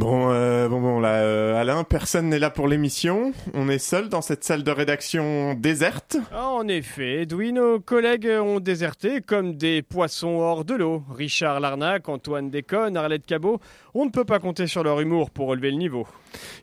[0.00, 3.34] Bon, euh, bon, bon, là, euh, Alain, personne n'est là pour l'émission.
[3.52, 6.16] On est seul dans cette salle de rédaction déserte.
[6.32, 11.02] Ah, en effet, Edoui, nos collègues ont déserté comme des poissons hors de l'eau.
[11.10, 13.60] Richard Larnac, Antoine Déconne, Arlette Cabot,
[13.92, 16.06] on ne peut pas compter sur leur humour pour relever le niveau.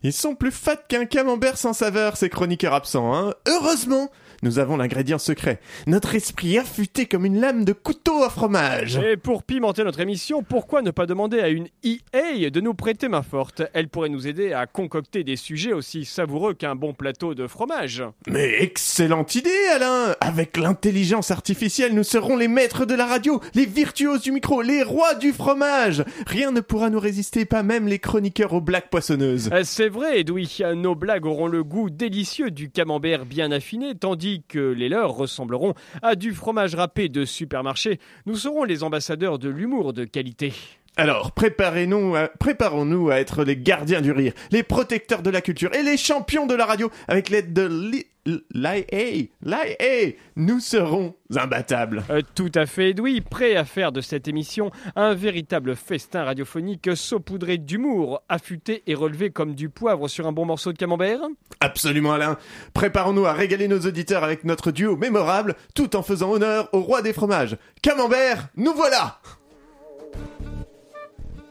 [0.01, 3.35] Ils sont plus fat qu'un camembert sans saveur, ces chroniqueurs absents, hein.
[3.47, 4.09] Heureusement
[4.43, 5.59] nous avons l'ingrédient secret.
[5.87, 8.97] Notre esprit affûté comme une lame de couteau à fromage.
[8.97, 13.07] Et pour pimenter notre émission, pourquoi ne pas demander à une EA de nous prêter
[13.07, 13.63] main forte?
[13.73, 18.03] Elle pourrait nous aider à concocter des sujets aussi savoureux qu'un bon plateau de fromage.
[18.27, 23.65] Mais excellente idée, Alain Avec l'intelligence artificielle, nous serons les maîtres de la radio, les
[23.65, 27.99] virtuoses du micro, les rois du fromage Rien ne pourra nous résister, pas même les
[27.99, 29.49] chroniqueurs aux blagues poissonneuses.
[29.63, 34.59] C'est vrai, Edoui, nos blagues auront le goût délicieux du camembert bien affiné, tandis que
[34.59, 37.99] les leurs ressembleront à du fromage râpé de supermarché.
[38.25, 40.53] Nous serons les ambassadeurs de l'humour de qualité.
[40.99, 45.83] Alors, préparez-nous, préparons-nous à être les gardiens du rire, les protecteurs de la culture et
[45.83, 48.03] les champions de la radio avec l'aide de l'IA.
[48.51, 52.03] L'IA, nous serons imbattables.
[52.09, 56.89] Euh, tout à fait, Edoui, prêt à faire de cette émission un véritable festin radiophonique
[56.95, 61.21] saupoudré d'humour, affûté et relevé comme du poivre sur un bon morceau de camembert?
[61.59, 62.37] Absolument, Alain.
[62.73, 67.03] Préparons-nous à régaler nos auditeurs avec notre duo mémorable, tout en faisant honneur au roi
[67.03, 67.55] des fromages.
[67.83, 69.21] Camembert, nous voilà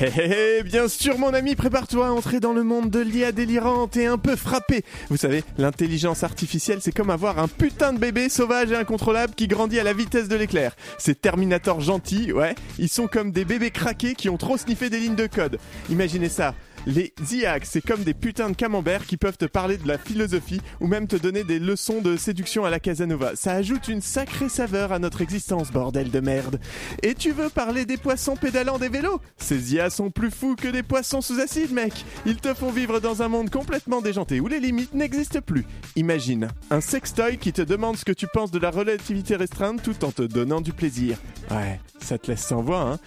[0.00, 3.98] Hé hé, bien sûr mon ami, prépare-toi à entrer dans le monde de l'IA délirante
[3.98, 4.82] et un peu frappé.
[5.10, 9.46] Vous savez, l'intelligence artificielle, c'est comme avoir un putain de bébé sauvage et incontrôlable qui
[9.46, 10.74] grandit à la vitesse de l'éclair.
[10.96, 15.00] Ces Terminators gentils, ouais, ils sont comme des bébés craqués qui ont trop sniffé des
[15.00, 15.58] lignes de code.
[15.90, 16.54] Imaginez ça,
[16.86, 20.60] les IAC, c'est comme des putains de camemberts qui peuvent te parler de la philosophie
[20.80, 23.32] ou même te donner des leçons de séduction à la Casanova.
[23.36, 26.60] Ça ajoute une sacrée saveur à notre existence, bordel de merde.
[27.02, 29.20] Et tu veux parler des poissons pédalant des vélos?
[29.36, 32.04] Ces IA sont plus fous que des poissons sous acide, mec.
[32.26, 35.66] Ils te font vivre dans un monde complètement déjanté où les limites n'existent plus.
[35.96, 40.04] Imagine, un sextoy qui te demande ce que tu penses de la relativité restreinte tout
[40.04, 41.18] en te donnant du plaisir.
[41.50, 42.98] Ouais, ça te laisse sans voix, hein.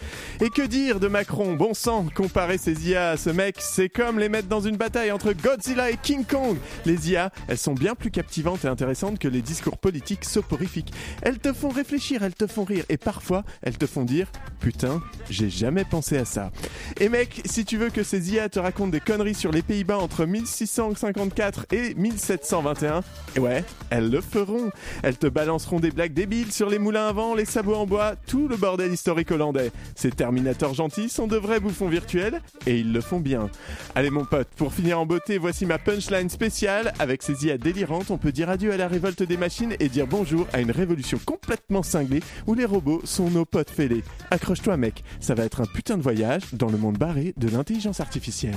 [0.42, 1.54] Et que dire de Macron?
[1.54, 5.12] Bon sang, comparer ces IA à ce mec, c'est comme les mettre dans une bataille
[5.12, 6.58] entre Godzilla et King Kong.
[6.86, 10.94] Les IA, elles sont bien plus captivantes et intéressantes que les discours politiques soporifiques.
[11.22, 14.28] Elles te font réfléchir, elles te font rire et parfois elles te font dire
[14.60, 16.52] Putain, j'ai jamais pensé à ça.
[17.00, 19.98] Et mec, si tu veux que ces IA te racontent des conneries sur les Pays-Bas
[19.98, 23.02] entre 1654 et 1721,
[23.40, 24.72] ouais, elles le feront.
[25.04, 28.16] Elles te balanceront des blagues débiles sur les moulins à vent, les sabots en bois,
[28.28, 29.72] tout le bordel historique hollandais.
[29.96, 33.50] Ces Terminators gentils sont de vrais bouffons virtuels et ils le font bien.
[33.96, 36.94] Allez mon pote, pour finir en beauté, voici ma punchline spéciale.
[37.00, 40.08] Avec ces IA délirantes, on peut dire adieu à la révolte des machines et dire
[40.08, 44.04] bonjour à une révolution complètement cinglée où les robots sont nos potes fêlés.
[44.32, 48.00] Accroche-toi mec, ça va être un putain de voyage dans le monde barré de l'intelligence
[48.00, 48.56] artificielle.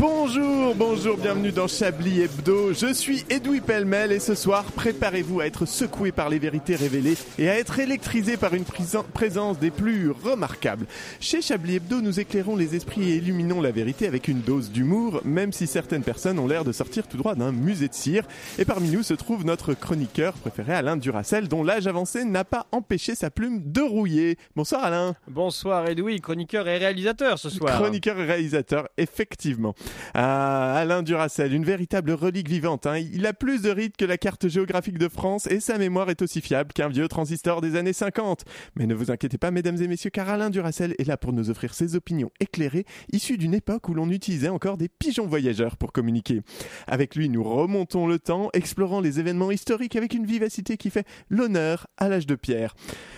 [0.00, 2.72] Bonjour, bonjour, bienvenue dans Chablis Hebdo.
[2.72, 7.18] Je suis Edoui Pellemel et ce soir, préparez-vous à être secoué par les vérités révélées
[7.38, 10.86] et à être électrisé par une présence des plus remarquables.
[11.20, 15.20] Chez Chablis Hebdo, nous éclairons les esprits et illuminons la vérité avec une dose d'humour,
[15.26, 18.24] même si certaines personnes ont l'air de sortir tout droit d'un musée de cire.
[18.58, 22.66] Et parmi nous se trouve notre chroniqueur préféré, Alain Duracel, dont l'âge avancé n'a pas
[22.72, 24.38] empêché sa plume de rouiller.
[24.56, 25.14] Bonsoir Alain.
[25.28, 27.78] Bonsoir Edoui, chroniqueur et réalisateur ce soir.
[27.78, 29.74] Chroniqueur et réalisateur, effectivement.
[30.14, 32.86] Ah, Alain Duracel, une véritable relique vivante.
[32.86, 32.98] Hein.
[32.98, 36.22] Il a plus de rides que la carte géographique de France et sa mémoire est
[36.22, 38.44] aussi fiable qu'un vieux transistor des années 50.
[38.76, 41.50] Mais ne vous inquiétez pas, mesdames et messieurs, car Alain Duracel est là pour nous
[41.50, 45.92] offrir ses opinions éclairées, issues d'une époque où l'on utilisait encore des pigeons voyageurs pour
[45.92, 46.42] communiquer.
[46.86, 51.06] Avec lui, nous remontons le temps, explorant les événements historiques avec une vivacité qui fait
[51.28, 52.74] l'honneur à l'âge de pierre.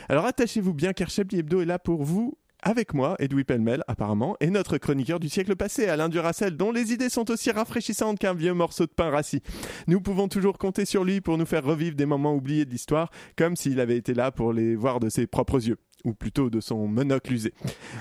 [0.09, 4.37] Alors attachez-vous bien, car Chablis Hebdo est là pour vous avec moi, Edoui Pellemel, apparemment,
[4.41, 8.35] et notre chroniqueur du siècle passé, Alain Duracel, dont les idées sont aussi rafraîchissantes qu'un
[8.35, 9.43] vieux morceau de pain rassis.
[9.89, 13.11] Nous pouvons toujours compter sur lui pour nous faire revivre des moments oubliés de l'histoire,
[13.37, 15.79] comme s'il avait été là pour les voir de ses propres yeux.
[16.05, 17.53] Ou plutôt de son monocle usé.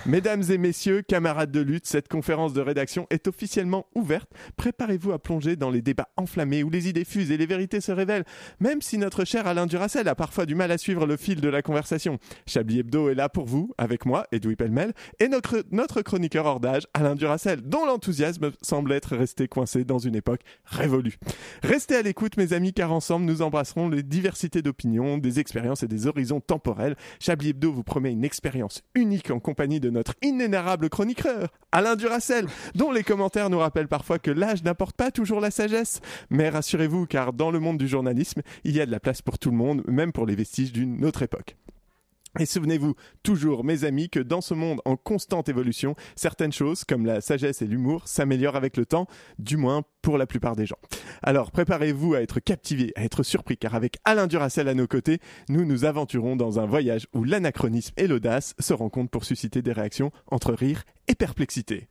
[0.05, 4.29] Mesdames et messieurs, camarades de lutte, cette conférence de rédaction est officiellement ouverte.
[4.57, 7.91] Préparez-vous à plonger dans les débats enflammés où les idées fusent et les vérités se
[7.91, 8.25] révèlent,
[8.59, 11.49] même si notre cher Alain Duracel a parfois du mal à suivre le fil de
[11.49, 12.19] la conversation.
[12.47, 16.87] Chablis Hebdo est là pour vous, avec moi, Edoui Pellemel, et notre, chroniqueur hors d'âge,
[16.93, 21.17] Alain Duracel, dont l'enthousiasme semble être resté coincé dans une époque révolue.
[21.63, 25.87] Restez à l'écoute, mes amis, car ensemble, nous embrasserons les diversités d'opinions, des expériences et
[25.87, 26.95] des horizons temporels.
[27.19, 32.47] Chablis Hebdo vous promet une expérience unique en compagnie de notre inénarrable chroniqueur, Alain Duracel,
[32.73, 35.99] dont les commentaires nous rappellent parfois que l'âge n'apporte pas toujours la sagesse.
[36.29, 39.37] Mais rassurez-vous, car dans le monde du journalisme, il y a de la place pour
[39.37, 41.57] tout le monde, même pour les vestiges d'une autre époque.
[42.39, 47.05] Et souvenez-vous toujours, mes amis, que dans ce monde en constante évolution, certaines choses, comme
[47.05, 49.07] la sagesse et l'humour, s'améliorent avec le temps,
[49.37, 50.77] du moins pour la plupart des gens.
[51.21, 55.19] Alors préparez-vous à être captivés, à être surpris, car avec Alain Duracel à nos côtés,
[55.49, 59.73] nous nous aventurons dans un voyage où l'anachronisme et l'audace se rencontrent pour susciter des
[59.73, 61.90] réactions entre rire et perplexité.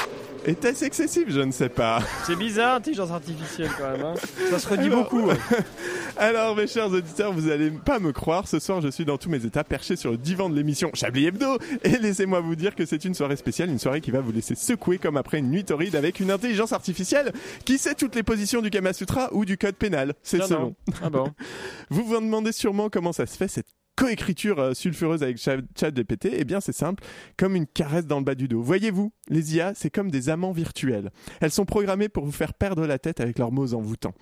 [0.45, 2.01] Était-ce excessif Je ne sais pas.
[2.25, 4.03] C'est bizarre, intelligence artificielle quand même.
[4.05, 4.13] hein.
[4.49, 5.29] Ça se redit beaucoup.
[5.29, 5.37] hein.
[6.17, 9.29] Alors, mes chers auditeurs, vous allez pas me croire, ce soir je suis dans tous
[9.29, 11.57] mes états perché sur le divan de l'émission Chablis Hebdo.
[11.83, 14.55] Et laissez-moi vous dire que c'est une soirée spéciale, une soirée qui va vous laisser
[14.55, 17.31] secouer comme après une nuit torride avec une intelligence artificielle
[17.63, 20.13] qui sait toutes les positions du Kama Sutra ou du code pénal.
[20.23, 20.75] C'est Tiens, selon.
[21.03, 21.31] Ah bon
[21.91, 26.29] Vous vous demandez sûrement comment ça se fait cette coécriture euh, sulfureuse avec Cha- ChatGPT
[26.33, 27.03] Eh bien, c'est simple,
[27.37, 28.61] comme une caresse dans le bas du dos.
[28.61, 31.11] Voyez-vous, les IA, c'est comme des amants virtuels.
[31.39, 34.13] Elles sont programmées pour vous faire perdre la tête avec leurs mots envoûtants.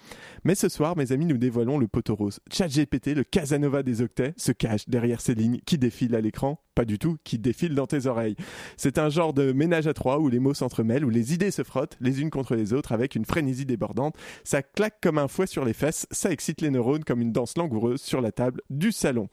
[0.44, 2.40] Mais ce soir, mes amis, nous dévoilons le poteau rose.
[2.52, 6.60] ChatGPT, le Casanova des octets, se cache derrière ces lignes qui défilent à l'écran.
[6.80, 8.38] Pas du tout, qui défilent dans tes oreilles.
[8.78, 11.62] C'est un genre de ménage à trois où les mots s'entremêlent, où les idées se
[11.62, 14.16] frottent les unes contre les autres avec une frénésie débordante.
[14.46, 17.58] Ça claque comme un fouet sur les fesses, ça excite les neurones comme une danse
[17.58, 19.28] langoureuse sur la table du salon.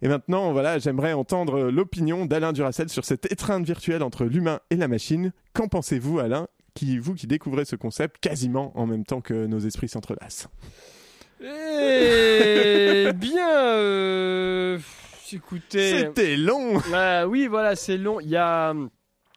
[0.00, 4.76] Et maintenant, voilà, j'aimerais entendre l'opinion d'Alain Duracel sur cette étreinte virtuelle entre l'humain et
[4.76, 5.34] la machine.
[5.52, 9.58] Qu'en pensez-vous, Alain qui, vous qui découvrez ce concept quasiment en même temps que nos
[9.58, 10.48] esprits s'entrelacent?
[11.42, 14.78] Eh bien, euh,
[15.32, 15.98] écoutez.
[15.98, 18.20] C'était long Ah oui, voilà, c'est long.
[18.20, 18.74] Il y a,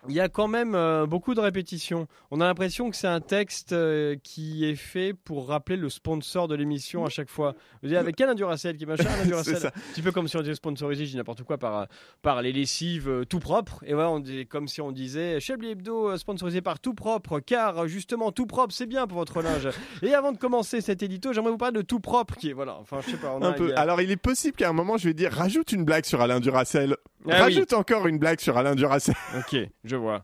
[0.08, 2.08] il y a quand même euh, beaucoup de répétitions.
[2.32, 6.48] On a l'impression que c'est un texte euh, qui est fait pour rappeler le sponsor
[6.48, 7.54] de l'émission à chaque fois.
[7.82, 9.56] Vous dites avec Alain Duracel qui machin, Alain Duracel.
[9.56, 9.68] C'est ça.
[9.76, 11.86] Un petit peu comme si on disait sponsorisé, je dis n'importe quoi, par, euh,
[12.22, 13.84] par les lessives euh, tout propre.
[13.86, 17.88] Et voilà, on dit, comme si on disait Chablis Hebdo sponsorisé par tout propre, car
[17.88, 19.68] justement tout propre c'est bien pour votre linge.
[20.02, 22.78] Et avant de commencer cet édito, j'aimerais vous parler de tout propre qui est, voilà,
[22.80, 23.66] enfin je sais pas, on a un peu.
[23.68, 25.84] il y a- Alors, il est possible qu'à un moment, je vais dire, rajoute une
[25.84, 26.96] blague sur Alain Duracel.
[27.26, 27.56] Ah oui.
[27.56, 29.16] rajoute encore une blague sur Alain Duracel.
[29.38, 30.24] Ok, je vois.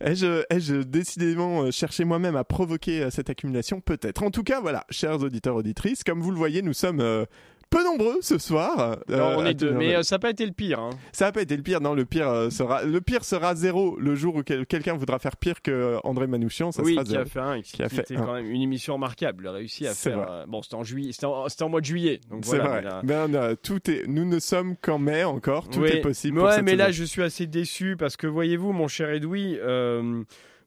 [0.00, 3.80] Ai-je ai-je décidément euh, cherché moi-même à provoquer euh, cette accumulation?
[3.80, 4.22] Peut-être.
[4.22, 7.24] En tout cas, voilà, chers auditeurs, auditrices, comme vous le voyez, nous sommes euh,
[7.76, 8.98] peu nombreux ce soir.
[9.08, 10.78] Non, Euh, on est deux, mais euh, ça n'a pas été le pire.
[10.80, 10.90] Hein.
[11.12, 13.98] Ça n'a pas été le pire, non, le pire, euh, sera, le pire sera zéro
[13.98, 17.10] le jour où quel- quelqu'un voudra faire pire que André Manouchian, ça oui, sera qui
[17.10, 17.22] zéro.
[17.22, 18.22] a fait un, qui, Qui a fait était un.
[18.24, 19.48] quand même une émission remarquable.
[19.48, 20.18] Réussi à C'est faire.
[20.20, 20.44] vrai.
[20.46, 22.20] bon, c'était en juillet, c'était en, c'était en mois de juillet.
[22.30, 22.70] Donc C'est voilà.
[22.70, 22.82] vrai.
[22.82, 26.00] mais là- Ben, euh, tout est, nous ne sommes qu'en mai encore, tout Oui, est
[26.00, 26.38] possible.
[26.40, 30.22] Ouais, mais là, je suis assez déçu parce que voyez-vous, mon cher Edoui, euh,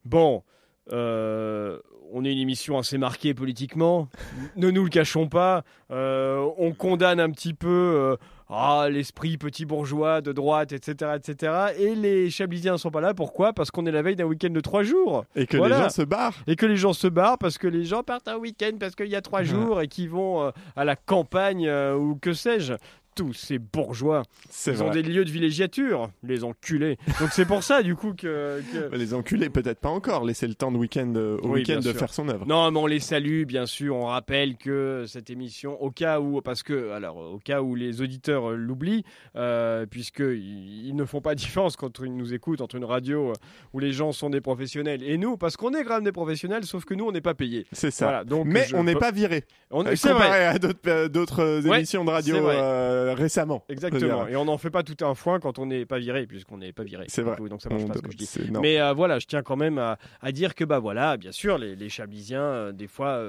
[0.06, 0.44] bon,
[0.92, 1.80] euh,
[2.13, 4.07] on est une émission assez marquée politiquement.
[4.56, 5.63] ne nous le cachons pas.
[5.92, 7.68] Euh, on condamne un petit peu.
[7.68, 8.15] euh,
[8.50, 11.51] ah, l'esprit petit bourgeois de droite, etc., etc.
[11.80, 13.13] Et les Chablisiens ne sont pas là.
[13.13, 13.51] Pourquoi?
[13.51, 15.25] Parce qu'on est la veille d'un week-end de trois jours.
[15.36, 15.75] Et que Voilà.
[15.77, 16.36] les gens se barrent.
[16.48, 19.07] Et que les gens se barrent parce que les gens partent un week-end parce qu'il
[19.10, 22.74] y a trois jours et qui vont euh, à la campagne ou que sais-je.
[23.17, 24.21] Tous ces bourgeois,
[24.67, 25.01] ils ont vrai.
[25.01, 26.97] des lieux de villégiature, les enculés.
[27.19, 28.62] Donc c'est pour ça du coup que.
[28.71, 30.24] que- Les enculés, peut-être pas encore.
[30.24, 31.93] Laisser le temps de week-end, euh, au Oui, week-end de sûr.
[31.95, 32.45] faire son œuvre.
[32.45, 33.95] Non, mais on les salue, bien sûr.
[33.95, 38.01] On rappelle que cette émission, au cas où, parce que, alors, au cas où les
[38.01, 39.03] auditeurs euh, l'oublient,
[39.36, 43.33] euh, puisque ils, ne font pas différence quand ils nous écoutent entre une radio euh,
[43.74, 46.86] où les gens sont des professionnels et nous, parce qu'on est même des professionnels, sauf
[46.86, 47.65] que nous, on n'est pas payés.
[47.71, 48.05] C'est ça.
[48.05, 49.43] Voilà, donc Mais on n'est peux- pas viré.
[49.71, 50.45] On- C'est comparé vrai.
[50.91, 52.36] à d'autres euh, Ouais, émissions de radio.
[53.07, 53.63] Euh, récemment.
[53.69, 54.27] Exactement.
[54.27, 56.73] Et on n'en fait pas tout un foin quand on n'est pas viré, puisqu'on n'est
[56.73, 57.05] pas viré.
[57.07, 57.35] C'est vrai.
[57.49, 58.29] Donc ça marche On- pas ce que je dis.
[58.61, 61.57] Mais euh, voilà, je tiens quand même à, à dire que bah voilà, bien sûr,
[61.57, 63.23] les, les Chablisiens, euh, des fois,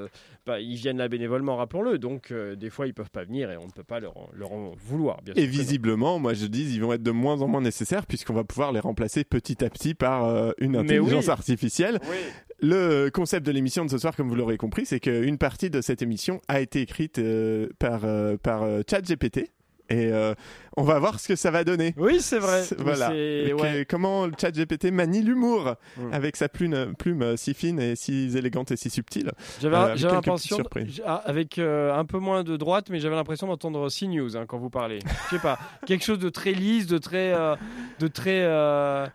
[0.47, 1.99] bah, ils viennent là bénévolement, rappelons-le.
[1.99, 4.52] Donc des fois, ils peuvent pas venir et on ne peut pas leur, en- leur
[4.52, 5.23] en vouloir.
[5.23, 5.52] Bien sûr Et non.
[5.52, 8.73] visiblement, moi je dis, ils vont être de moins en moins nécessaires puisqu'on va pouvoir
[8.73, 11.30] les remplacer petit à petit par une intelligence oui.
[11.30, 11.99] artificielle.
[12.11, 12.16] Oui.
[12.61, 15.80] Le concept de l'émission de ce soir, comme vous l'aurez compris, c'est qu'une partie de
[15.80, 19.52] cette émission a été écrite euh, par, euh, par euh, ChatGPT.
[19.90, 20.35] Et euh,
[20.78, 21.92] On va voir ce que ça va donner.
[21.97, 22.62] Oui, c'est vrai.
[22.64, 23.11] C'est- Voilà.
[23.11, 23.85] Ouais.
[23.88, 26.12] Comment le chat GPT manie l'humour Mm.
[26.12, 29.32] avec sa plume, plume euh, si fine et si élégante et si subtile.
[29.61, 30.58] J'avais Euh, l'impression,
[31.04, 34.58] ah, avec euh, un peu moins de droite, mais j'avais l'impression d'entendre CNews hein, quand
[34.58, 35.00] vous parlez.
[35.30, 37.56] Je sais pas, quelque chose de très lisse, de très, euh,
[37.99, 39.06] de très, euh,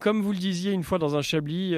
[0.00, 1.74] comme vous le disiez une fois dans un Chablis,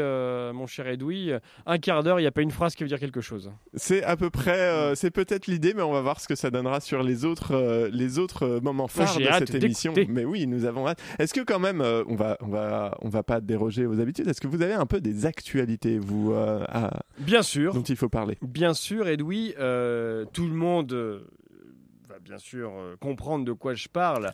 [0.53, 1.31] mon cher Edoui,
[1.67, 3.51] un quart d'heure, il n'y a pas une phrase qui veut dire quelque chose.
[3.75, 6.81] C'est à peu près, c'est peut-être l'idée, mais on va voir ce que ça donnera
[6.81, 9.95] sur les autres, les autres moments phares j'ai de cette émission.
[10.09, 11.01] Mais oui, nous avons hâte.
[11.19, 14.29] Est-ce que quand même, euh, on va, on va, on va pas déroger aux habitudes.
[14.29, 17.97] Est-ce que vous avez un peu des actualités, vous, euh, à- Bien sûr, dont il
[17.97, 18.39] faut parler?
[18.43, 20.93] Bien sûr, Edoui, euh, tout le monde.
[20.93, 21.21] euh,
[22.09, 24.31] va Bien sûr, euh, comprendre de quoi je parle.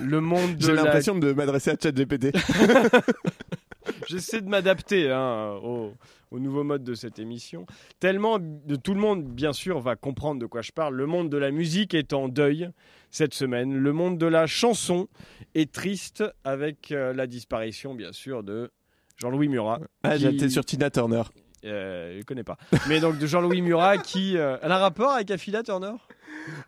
[0.00, 2.32] Le monde de J'ai la l'impression de m'adresser à ChatGPT.
[4.08, 5.92] J'essaie de m'adapter hein, au,
[6.30, 7.66] au nouveau mode de cette émission.
[8.00, 10.94] Tellement de tout le monde, bien sûr, va comprendre de quoi je parle.
[10.94, 12.70] Le monde de la musique est en deuil
[13.14, 13.76] cette semaine.
[13.76, 15.06] Le monde de la chanson
[15.54, 18.72] est triste avec euh, la disparition, bien sûr, de
[19.18, 19.78] Jean-Louis Murat.
[20.02, 21.22] Ah, qui- j'étais sur Tina Turner.
[21.64, 22.58] Euh, je ne connais pas.
[22.88, 24.36] Mais donc de Jean-Louis Murat qui.
[24.36, 25.92] euh, elle a un rapport avec Affida Turner?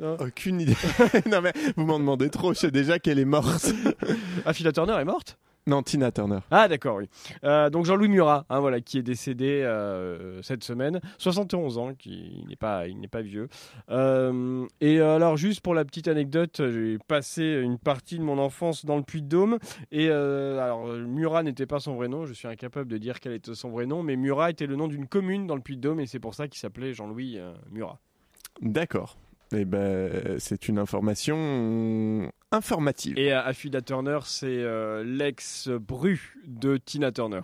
[0.01, 0.77] Aucune idée.
[1.31, 2.55] non mais vous m'en demandez trop.
[2.55, 3.73] Je sais déjà qu'elle est morte.
[4.47, 5.37] Affida Turner est morte?
[5.69, 6.39] Non, Tina Turner.
[6.53, 7.09] Ah d'accord, oui.
[7.43, 12.41] Euh, donc Jean-Louis Murat, hein, voilà, qui est décédé euh, cette semaine, 71 ans, qui
[12.41, 13.49] il n'est pas, il n'est pas vieux.
[13.91, 18.85] Euh, et alors juste pour la petite anecdote, j'ai passé une partie de mon enfance
[18.85, 19.59] dans le Puy-de-Dôme.
[19.91, 23.55] Et alors Murat n'était pas son vrai nom, je suis incapable de dire quel était
[23.55, 26.21] son vrai nom, mais Murat était le nom d'une commune dans le Puy-de-Dôme et c'est
[26.21, 27.41] pour ça qu'il s'appelait Jean-Louis
[27.73, 27.99] Murat.
[28.63, 29.17] D'accord.
[29.53, 33.19] Eh ben, c'est une information informative.
[33.19, 37.43] Et euh, Affida Turner, c'est euh, l'ex-bru de Tina Turner.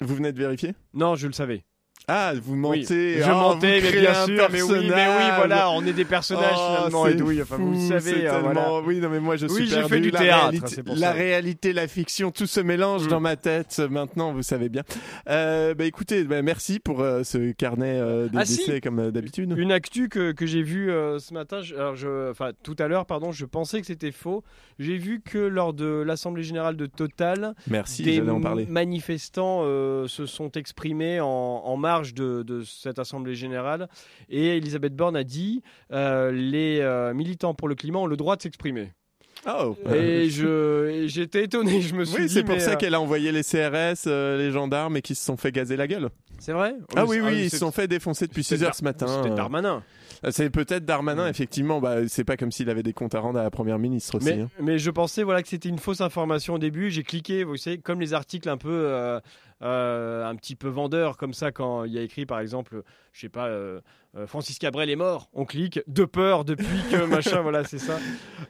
[0.00, 0.74] Vous venez de vérifier?
[0.92, 1.64] Non, je le savais.
[2.06, 3.22] Ah, vous Oui, mentez.
[3.22, 6.04] je Oh, mentais, vous mais bien sûr, mais oui, mais oui, voilà, on est des
[6.04, 8.80] personnages Oh, finalement, Edoui, enfin vous le fou, savez, c'est hein, tellement- voilà.
[8.86, 9.88] Oui, non, mais moi je suis Oui, perdu.
[9.88, 11.12] fait du la théâtre, réalité, c'est pour la ça.
[11.12, 13.08] réalité, la fiction, tout se mélange Mm.
[13.08, 13.80] dans ma tête.
[13.90, 14.82] Maintenant, vous savez bien.
[15.30, 18.58] Euh, bah écoutez, bah, merci pour euh, ce carnet euh, des Ah, si.
[18.58, 19.54] décès comme euh, d'habitude.
[19.56, 22.86] Une actu que, que j'ai vue euh, ce matin, je- alors je, enfin tout à
[22.86, 24.44] l'heure, pardon, je pensais que c'était faux.
[24.78, 28.66] J'ai vu que lors de l'Assemblée Générale de Total, Merci, des j'allais en parler.
[28.68, 33.88] manifestants euh, se sont exprimés en, en marge de, de cette Assemblée Générale
[34.30, 35.60] et Elisabeth Borne a dit
[35.92, 38.88] euh, les euh, militants pour le climat ont le droit de s'exprimer.
[39.46, 39.76] Oh.
[39.92, 43.00] Et je j'étais étonné, je me suis Oui, dit c'est pour ça euh, qu'elle a
[43.00, 46.08] envoyé les CRS, euh, les gendarmes, et qui se sont fait gazer la gueule.
[46.38, 46.74] C'est vrai?
[46.96, 49.06] Ah oui, oui, ils se sont fait défoncer depuis c'était 6 heures ce matin.
[49.06, 49.82] C'était Darmanin.
[50.30, 51.80] C'est peut-être Darmanin, effectivement.
[51.80, 54.26] Bah, c'est pas comme s'il avait des comptes à rendre à la première ministre aussi.
[54.26, 54.50] Mais, hein.
[54.60, 56.90] mais je pensais voilà que c'était une fausse information au début.
[56.90, 59.20] J'ai cliqué, vous savez, comme les articles un peu euh,
[59.62, 63.20] euh, un petit peu vendeurs comme ça quand il y a écrit par exemple, je
[63.20, 63.80] sais pas, euh,
[64.26, 65.28] Francis Cabrel est mort.
[65.32, 67.98] On clique de peur depuis que machin, voilà, c'est ça.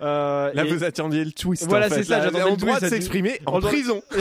[0.03, 1.67] Euh, Là, et- vous attendiez le twist.
[1.69, 1.97] Voilà, en fait.
[1.97, 4.03] c'est ça, j'attendais on le droit de s'exprimer en prison.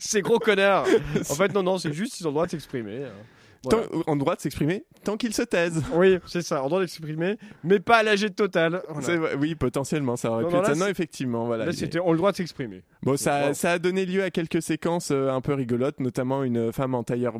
[0.00, 0.86] Ces gros connards.
[1.30, 3.02] En fait, non, non, c'est juste ils ont le droit de s'exprimer.
[3.64, 3.86] Voilà.
[3.86, 5.82] Tant- en droit de s'exprimer tant qu'ils se taisent.
[5.94, 8.82] Oui, c'est ça, en droit d'exprimer, mais pas à l'âge de total.
[8.88, 9.02] Voilà.
[9.06, 10.80] C'est- Oui, potentiellement, ça aurait Non, pu non, être là, ça.
[10.80, 11.66] Non, effectivement, voilà.
[11.66, 12.82] Là, c'était, on a le droit de s'exprimer.
[13.02, 16.72] Bon, ça, ça a donné lieu à quelques séquences euh, un peu rigolotes, notamment une
[16.72, 17.36] femme en tailleur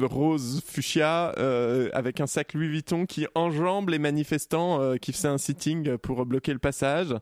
[0.00, 5.28] rose fuchsia euh, avec un sac Louis Vuitton qui enjambe les manifestants euh, qui faisaient
[5.28, 7.12] un sitting pour bloquer le passage.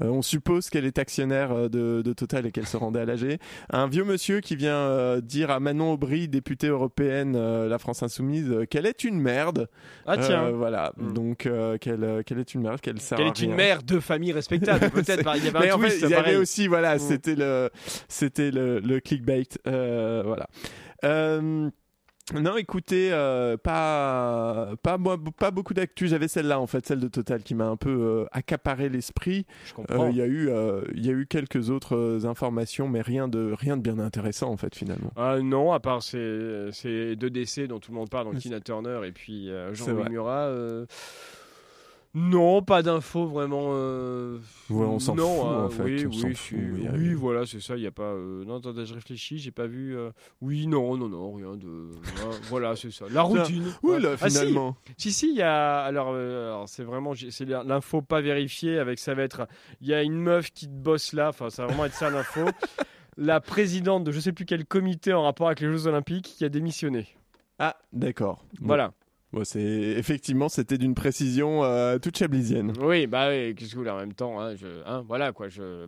[0.00, 3.04] Euh, on suppose qu'elle est actionnaire euh, de, de Total et qu'elle se rendait à
[3.06, 3.38] l'AG.
[3.70, 8.02] Un vieux monsieur qui vient euh, dire à Manon Aubry, députée européenne, euh, la France
[8.02, 9.68] Insoumise, qu'elle est une merde.
[10.06, 10.50] Ah tiens.
[10.50, 11.12] Voilà, Mm.
[11.14, 14.32] donc euh, qu'elle qu'elle est une merde, qu'elle sert Quelle est une mère de famille
[14.32, 15.30] respectable, peut-être.
[15.36, 16.98] Il y avait Mais un en fait, twist, il y avait aussi, voilà, Mm.
[16.98, 17.70] c'était le,
[18.08, 20.46] c'était le, le clickbait, euh, voilà.
[21.04, 21.70] Euh,
[22.32, 26.08] non, écoutez, euh, pas, pas, moi, pas beaucoup d'actu.
[26.08, 29.44] J'avais celle-là, en fait, celle de Total, qui m'a un peu euh, accaparé l'esprit.
[29.90, 30.08] Euh.
[30.10, 33.28] Il y a eu, euh, il y a eu quelques autres euh, informations, mais rien
[33.28, 35.12] de, rien de bien intéressant, en fait, finalement.
[35.16, 38.58] Ah non, à part ces, ces deux décès dont tout le monde parle, donc Tina
[38.60, 40.08] Turner et puis euh, Jean-Louis.
[40.08, 40.50] Murat.
[42.14, 43.70] Euh, Non, pas d'infos vraiment.
[43.72, 44.38] euh,
[44.70, 46.58] Ouais, on s'en fout, hein, en fait, Oui, on oui, fout,
[46.94, 47.76] oui, voilà, c'est ça.
[47.76, 48.02] Il y a pas.
[48.12, 49.38] euh, Non, attendez, je réfléchis.
[49.38, 49.96] J'ai pas vu.
[49.96, 51.66] euh, Oui, non, non, non, rien de.
[52.22, 53.06] hein, voilà, c'est ça.
[53.10, 53.64] La routine.
[53.82, 53.98] Ouais.
[54.00, 54.76] là, Ah, finalement.
[54.96, 55.80] Si, si, il y a.
[55.82, 57.12] Alors, euh, alors, c'est vraiment.
[57.30, 59.46] C'est l'info pas vérifiée avec ça va être.
[59.80, 61.28] Il y a une meuf qui te bosse là.
[61.30, 62.40] Enfin, ça va vraiment être ça l'info.
[63.16, 66.44] La présidente de je sais plus quel comité en rapport avec les Jeux Olympiques qui
[66.44, 67.06] a démissionné.
[67.60, 68.44] Ah, d'accord.
[68.60, 68.92] Voilà.
[69.34, 72.72] Bon, c'est effectivement, c'était d'une précision euh, toute chablisienne.
[72.80, 75.48] Oui, bah oui, qu'est-ce que vous voulez en même temps, hein, je, hein, voilà quoi,
[75.48, 75.86] je,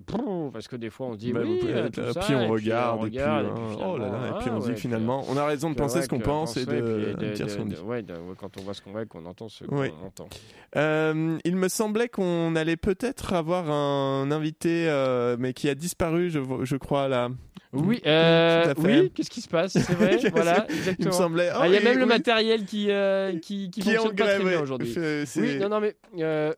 [0.53, 2.35] parce que des fois on se dit Bah, oui, pouvez euh, tout là, ça, puis
[2.35, 3.45] on regarde, et puis, hein,
[3.87, 5.71] oh là là, et finalement, puis on ah, se dit ouais, finalement, on a raison
[5.71, 7.77] de penser ce qu'on pense et de, dire ce qu'on dit.
[7.77, 8.05] ouais,
[8.37, 9.91] quand on voit ce qu'on voit, qu'on entend ce Oui.
[9.91, 10.29] qu'on entend.
[10.75, 16.31] Euh, il me semblait qu'on allait peut-être avoir un invité, euh, mais qui a disparu,
[16.31, 17.29] je, je crois là.
[17.73, 20.67] Oui, euh, oui, qu'est-ce qui se passe C'est vrai, voilà,
[20.99, 21.51] Il me semblait.
[21.53, 24.17] Ah, il y a oh, même oui, le matériel qui euh, qui, qui, qui fonctionne
[24.17, 24.95] pas grève très bien aujourd'hui.
[25.37, 26.55] Oui, non, non, mais euh,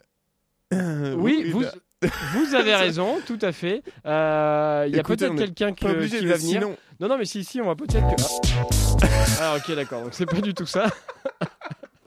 [1.17, 1.65] oui, vous,
[2.35, 3.83] vous avez raison, tout à fait.
[4.07, 6.61] Euh, Il y a peut-être quelqu'un obligé qui de- va venir.
[6.63, 8.23] sinon- Non, non, mais si, si, on va peut-être que.
[9.41, 10.03] Ah, ok, d'accord.
[10.03, 10.87] Donc c'est pas du tout ça.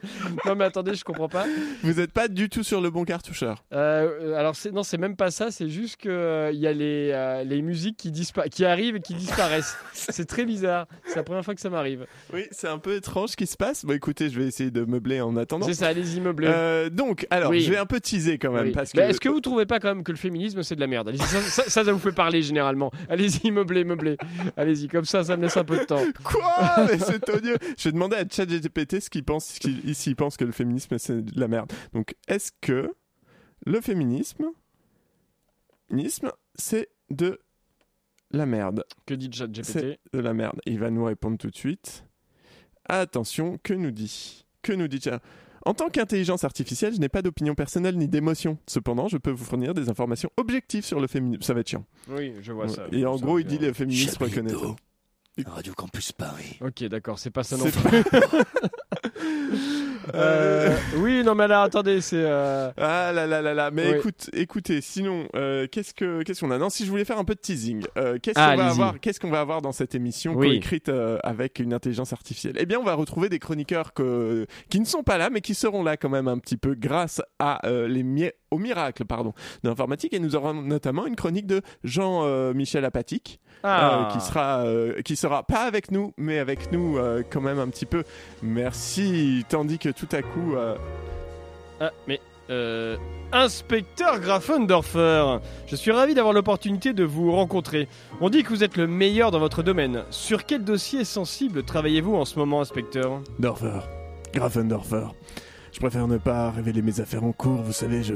[0.45, 1.45] non, mais attendez, je comprends pas.
[1.83, 3.63] Vous n'êtes pas du tout sur le bon cartoucheur.
[3.73, 5.51] Euh, alors c'est non, c'est même pas ça.
[5.51, 8.11] C'est juste que euh, il y a les euh, les musiques qui
[8.51, 9.75] qui arrivent et qui disparaissent.
[9.93, 10.87] c'est très bizarre.
[11.05, 12.05] C'est la première fois que ça m'arrive.
[12.33, 13.85] Oui, c'est un peu étrange ce qui se passe.
[13.85, 15.65] Bon, écoutez, je vais essayer de meubler en attendant.
[15.65, 16.45] C'est ça, immeubles.
[16.47, 17.61] Euh, donc, alors, Oui.
[17.61, 18.71] je vais un peu teaser quand même Oui.
[18.71, 18.99] parce que.
[18.99, 21.09] Est-ce que vous trouvez pas quand même que le féminisme c'est de la merde?
[21.09, 22.91] Allez-y, ça, ça, ça, ça vous fait parler généralement.
[23.09, 24.17] Allez-y, meublez, meublez.
[24.57, 26.03] Allez-y, comme ça, ça me laisse un peu de temps.
[26.23, 26.85] Quoi?
[26.89, 27.57] Mais c'est odieux.
[27.77, 29.57] Je vais demander à ChatGPT ce qu'il pense,
[29.93, 31.71] s'il pense que le féminisme c'est de la merde.
[31.93, 32.93] Donc, est-ce que
[33.65, 34.45] le féminisme,
[35.89, 37.39] féminisme, c'est de
[38.31, 40.59] la merde Que dit ChatGPT C'est de la merde.
[40.65, 42.05] Il va nous répondre tout de suite.
[42.85, 45.21] Attention, que nous dit Que nous dit Chat
[45.65, 48.57] En tant qu'intelligence artificielle, je n'ai pas d'opinion personnelle ni d'émotion.
[48.67, 51.43] Cependant, je peux vous fournir des informations objectives sur le féminisme.
[51.43, 51.85] Ça va être chiant.
[52.09, 52.87] Oui, je vois ça.
[52.91, 54.53] Et en Ça, gros, il dit le féminisme reconnaît.
[55.45, 56.57] Radio Campus Paris.
[56.61, 58.03] Ok, d'accord, c'est pas ça non C'est plus.
[60.15, 62.15] Euh, oui, non, mais là, attendez, c'est.
[62.17, 63.97] euh, Ah là là là là, mais Oui.
[63.97, 66.57] écoute, écoutez, sinon, euh, qu'est-ce que qu'est-ce qu'on a?
[66.57, 68.99] Non, si je voulais faire un peu de teasing, euh, qu'est-ce Ah, qu'on va avoir
[68.99, 70.47] Qu'est-ce qu'on va avoir dans cette émission Oui.
[70.49, 72.55] coécrite euh, avec une intelligence artificielle?
[72.59, 75.53] Eh bien, on va retrouver des chroniqueurs que, qui ne sont pas là, mais qui
[75.53, 78.03] seront là quand même un petit peu grâce à euh, les
[78.51, 80.13] au miracle, pardon, de l'informatique.
[80.13, 84.07] Et nous aurons notamment une chronique de Jean-Michel Apatique, Ah.
[84.09, 87.59] euh, qui sera euh, qui sera pas avec nous, mais avec nous euh, quand même
[87.59, 88.03] un petit peu.
[88.43, 89.45] Merci.
[89.49, 90.55] Tandis que tout à coup.
[90.55, 90.75] euh,
[91.79, 92.19] Ah, mais.
[92.49, 92.97] Euh,
[93.31, 97.87] inspecteur Grafendorfer, je suis ravi d'avoir l'opportunité de vous rencontrer.
[98.19, 100.03] On dit que vous êtes le meilleur dans votre domaine.
[100.09, 103.21] Sur quel dossier sensible travaillez-vous en ce moment, inspecteur?
[103.39, 103.79] Dorfer.
[104.33, 105.05] Grafendorfer.
[105.71, 108.13] Je préfère ne pas révéler mes affaires en cours, vous savez, je,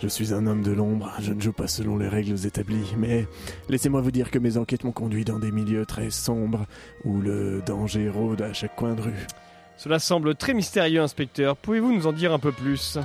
[0.00, 3.26] je suis un homme de l'ombre, je ne joue pas selon les règles établies, mais
[3.68, 6.66] laissez-moi vous dire que mes enquêtes m'ont conduit dans des milieux très sombres,
[7.04, 9.26] où le danger rôde à chaque coin de rue.
[9.76, 11.56] Cela semble très mystérieux, inspecteur.
[11.56, 12.98] Pouvez-vous nous en dire un peu plus?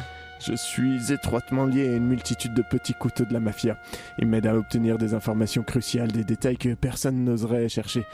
[0.46, 3.78] Je suis étroitement lié à une multitude de petits couteaux de la mafia.
[4.18, 8.06] Ils m'aident à obtenir des informations cruciales, des détails que personne n'oserait chercher.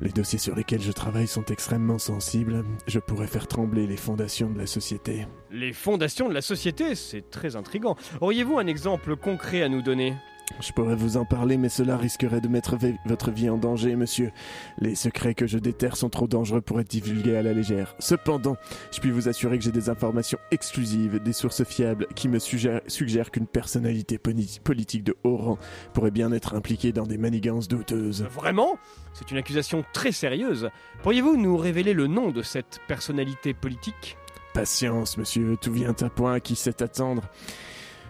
[0.00, 2.64] Les dossiers sur lesquels je travaille sont extrêmement sensibles.
[2.86, 5.26] Je pourrais faire trembler les fondations de la société.
[5.50, 7.96] Les fondations de la société, c'est très intrigant.
[8.20, 10.14] Auriez-vous un exemple concret à nous donner?
[10.60, 14.32] Je pourrais vous en parler, mais cela risquerait de mettre votre vie en danger, monsieur.
[14.78, 17.94] Les secrets que je déterre sont trop dangereux pour être divulgués à la légère.
[17.98, 18.56] Cependant,
[18.90, 22.80] je puis vous assurer que j'ai des informations exclusives, des sources fiables qui me suggèrent,
[22.86, 25.58] suggèrent qu'une personnalité politique de haut rang
[25.92, 28.26] pourrait bien être impliquée dans des manigances douteuses.
[28.34, 28.78] Vraiment?
[29.12, 30.70] C'est une accusation très sérieuse.
[31.02, 34.16] Pourriez-vous nous révéler le nom de cette personnalité politique?
[34.54, 37.22] Patience, monsieur, tout vient à point, qui sait attendre.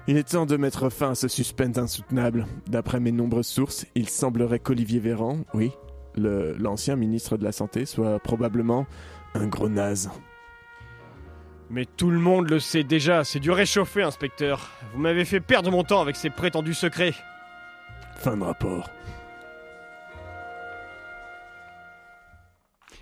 [0.08, 2.46] Il est temps de mettre fin à ce suspense insoutenable.
[2.66, 5.70] D'après mes nombreuses sources, il semblerait qu'Olivier Véran, oui,
[6.16, 8.86] le- l'ancien ministre de la Santé, soit probablement
[9.34, 10.10] un gros naze.
[11.70, 14.70] Mais tout le monde le sait déjà, c'est du réchauffé, inspecteur.
[14.94, 17.12] Vous m'avez fait perdre mon temps avec ces prétendus secrets.
[18.16, 18.88] Fin de rapport.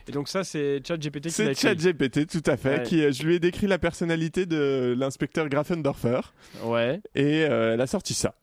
[0.08, 1.54] Et donc ça, c'est ChatGPT qui C'est.
[1.54, 2.82] ChatGPT, tout à fait, Ouais.
[2.84, 6.20] qui, euh, je lui ai décrit la personnalité de l'inspecteur Grafendorfer,
[6.64, 7.00] Ouais.
[7.14, 8.34] et euh, elle a sorti ça.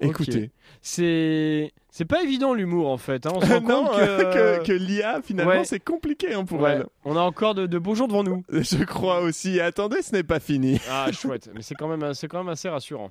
[0.00, 0.50] Écoutez.
[0.82, 3.24] C'est c'est pas évident l'humour en fait.
[3.26, 3.30] hein.
[3.34, 5.64] On se rend non, compte que, que, que l'IA, finalement, Ouais.
[5.64, 6.72] c'est compliqué hein, pour Ouais.
[6.72, 6.86] elle.
[7.04, 8.42] on a encore de, de beaux jours devant nous.
[8.50, 9.56] Je crois aussi.
[9.56, 10.80] Et attendez, ce n'est pas fini.
[10.90, 13.08] Ah chouette, mais c'est quand même c'est quand même assez rassurant,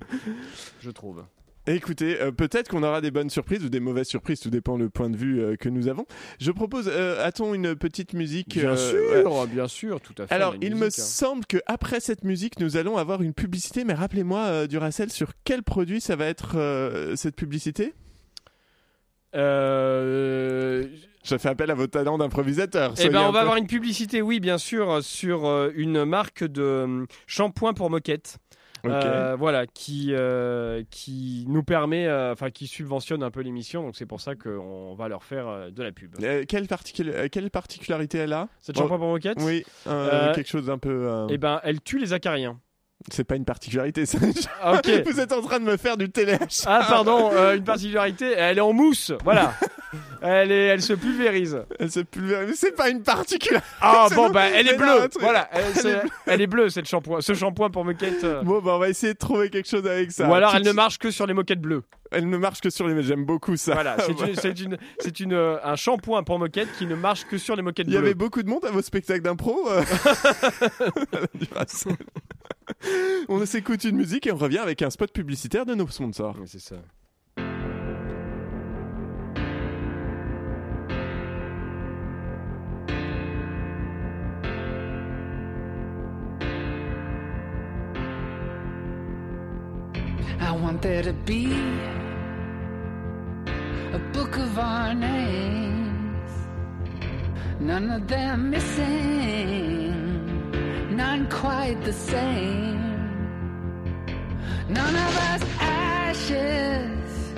[0.80, 1.24] je trouve.
[1.66, 4.90] Écoutez, euh, peut-être qu'on aura des bonnes surprises ou des mauvaises surprises, tout dépend le
[4.90, 6.04] point de vue euh, que nous avons.
[6.38, 8.76] Je propose, euh, a-t-on une petite musique Bien euh,
[9.22, 9.46] sûr, ouais.
[9.46, 10.34] bien sûr, tout à fait.
[10.34, 10.90] Alors, il me hein.
[10.90, 13.84] semble que après cette musique, nous allons avoir une publicité.
[13.84, 17.94] Mais rappelez-moi, Duracell, sur quel produit ça va être cette publicité?
[19.34, 20.86] Euh,
[21.24, 22.94] Je fais appel à vos talents d'improvisateur.
[22.98, 26.62] Eh ben, on va peu- avoir une publicité, oui, bien sûr, sur une marque de
[26.62, 28.38] euh, shampoing pour moquette.
[28.92, 33.96] Euh, voilà, qui, euh, qui nous permet, euh, enfin qui subventionne un peu l'émission, donc
[33.96, 36.16] c'est pour ça qu'on va leur faire de la pub.
[36.46, 38.48] Quelle, particul- quelle particularité elle a?
[38.60, 41.26] Cette Bon, shampoing pour moquette Oui, quelque chose d'un peu.
[41.30, 42.60] Eh ben, elle tue les acariens.
[43.10, 44.18] C'est pas une particularité, ça.
[44.62, 44.80] Ah.
[45.06, 46.64] Vous êtes en train de me faire du téléachat.
[46.66, 49.52] Ah pardon, euh, une particularité, elle est en mousse, voilà.
[50.22, 51.60] elle, est, elle se pulvérise.
[51.78, 52.56] Elle se pulvérise.
[52.58, 53.66] C'est pas une particularité.
[53.80, 55.48] Ah bon, bah elle est bleue, voilà.
[55.52, 56.10] Elle, est bleue.
[56.26, 58.24] elle est bleue, cette shampoing, ce shampoing pour moquette.
[58.24, 58.42] euh.
[58.42, 60.26] Bon, bah on va essayer de trouver quelque chose avec ça.
[60.28, 61.82] Ou alors elle ne marche que sur les moquettes bleues.
[62.14, 63.02] Elle ne marche que sur les.
[63.02, 63.74] J'aime beaucoup ça.
[63.74, 67.24] Voilà, c'est une, c'est une, c'est une, euh, un shampoing pour moquette qui ne marche
[67.26, 68.06] que sur les moquettes Il y bleues.
[68.06, 69.68] avait beaucoup de monde à vos spectacles d'impro.
[69.70, 69.82] euh.
[73.28, 76.36] On s'écoute une musique et on revient avec un spot publicitaire de nos sponsors.
[76.40, 76.76] Oui, c'est ça.
[90.40, 91.46] I want there to be
[93.94, 96.30] a book of our names,
[97.60, 99.92] none of them missing,
[100.96, 102.82] none quite the same.
[104.68, 107.34] None of us ashes,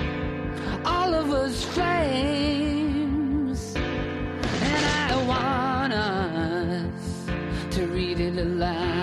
[0.86, 7.26] all of us flames, and I want us
[7.72, 8.95] to read it aloud.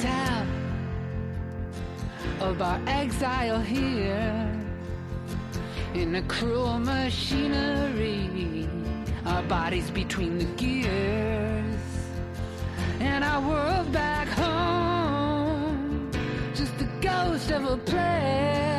[0.00, 0.46] Tell
[2.40, 4.50] of our exile here
[5.92, 8.66] in a cruel machinery,
[9.26, 11.80] our bodies between the gears,
[13.00, 16.10] and our world back home,
[16.54, 18.69] just the ghost of a player.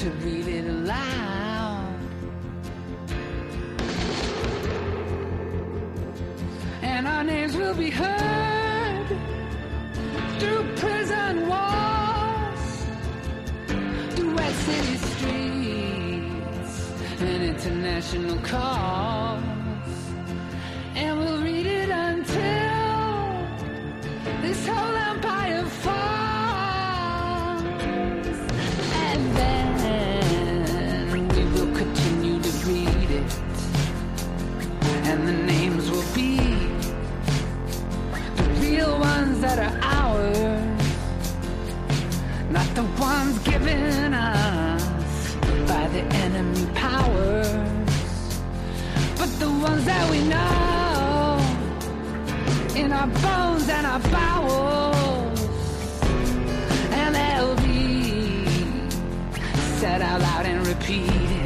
[0.00, 1.94] To read it aloud.
[6.80, 9.08] And our names will be heard
[10.38, 12.86] through prison walls,
[14.14, 16.74] through wet city streets
[17.20, 19.44] and international calls.
[20.94, 22.40] And we'll read it until
[24.40, 25.99] this whole empire falls.
[35.10, 36.36] And the names will be
[38.36, 40.82] the real ones that are ours,
[42.48, 45.34] not the ones given us
[45.66, 47.48] by the enemy powers,
[49.18, 51.40] but the ones that we know
[52.76, 55.40] in our bones and our bowels,
[57.00, 58.46] and they'll be
[59.80, 61.39] said out loud and repeated.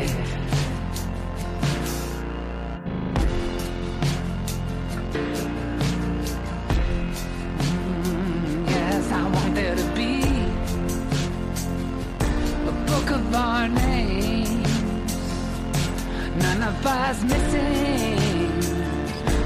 [16.86, 18.60] Us missing,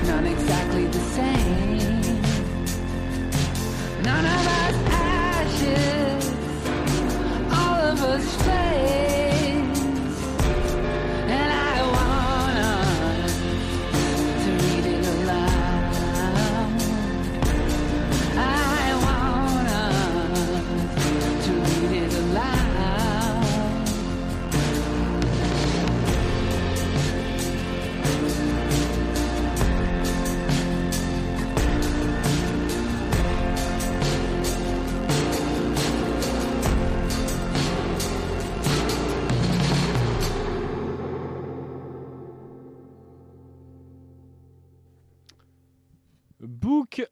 [0.06, 2.22] none exactly the same.
[4.02, 4.47] None of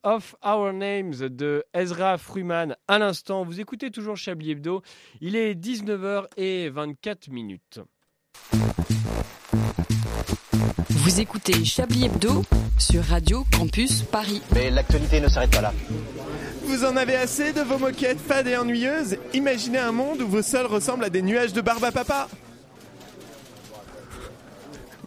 [0.07, 2.77] of Our Names de Ezra Fruman.
[2.87, 4.83] À l'instant, vous écoutez toujours Chablis Hebdo.
[5.21, 7.81] Il est 19h24 minutes.
[10.91, 12.45] Vous écoutez Chablis Hebdo
[12.79, 14.43] sur Radio Campus Paris.
[14.55, 15.75] Mais l'actualité ne s'arrête pas là.
[16.67, 20.43] Vous en avez assez de vos moquettes fades et ennuyeuses Imaginez un monde où vos
[20.43, 22.29] sols ressemblent à des nuages de barbe à papa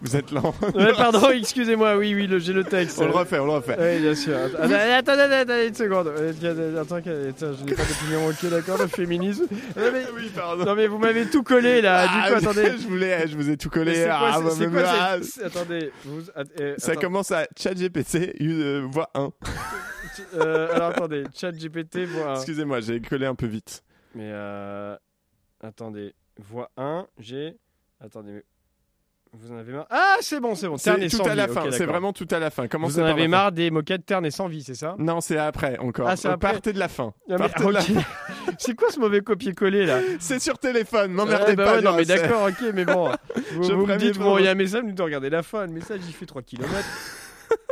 [0.02, 0.54] Vous êtes lent.
[0.76, 3.00] Ouais, pardon, excusez-moi, oui, oui, j'ai le texte.
[3.02, 3.76] On le refait, on le refait.
[3.78, 4.38] Oui, bien sûr.
[4.38, 6.08] Attends, attendez, attendez, attendez une seconde.
[6.08, 8.28] Euh, Attends, attends, je n'ai pas d'opinion.
[8.30, 9.46] Ok, d'accord, le féminisme.
[9.76, 10.64] Non mais, Oui, pardon.
[10.66, 12.08] non, mais vous m'avez tout collé là.
[12.08, 12.72] Du Ah, coup, attendez.
[12.82, 14.06] je voulais, je vous ai tout collé.
[14.06, 16.22] Quoi, Ah, bah, quoi ah, Attendez, vous,
[16.62, 19.32] euh, Ça attends, commence à ChatGPT, euh, voix 1.
[20.36, 22.36] euh, alors attendez, chat GPT, voix 1.
[22.36, 23.84] Excusez-moi, j'ai collé un peu vite.
[24.16, 24.96] Mais euh,
[25.62, 27.58] attendez, voix 1, j'ai.
[28.02, 28.44] Attendez, mais
[29.34, 29.86] vous en avez marre?
[29.90, 30.78] Ah, c'est bon, c'est bon.
[30.78, 32.66] C'est tout la fin, vraiment tout à la fin.
[32.72, 34.96] Vous en avez marre des moquettes terne et sans vie, c'est ça?
[34.98, 36.08] Non, c'est après encore.
[36.08, 37.14] Ah, c'est Euh, après Partez de la fin.
[37.38, 37.82] Partez de la.
[38.58, 40.00] C'est quoi ce mauvais copier-coller là?
[40.20, 41.76] C'est sur téléphone, m'emmerdez Ouais, bah pas.
[41.76, 43.12] ouais, non, mais d'accord, ok, mais bon.
[43.54, 44.50] Vous, Je vous me dites, pas, bon, il y moi.
[44.50, 46.68] a un message, vous regardez la fin, le message il fait 3 km.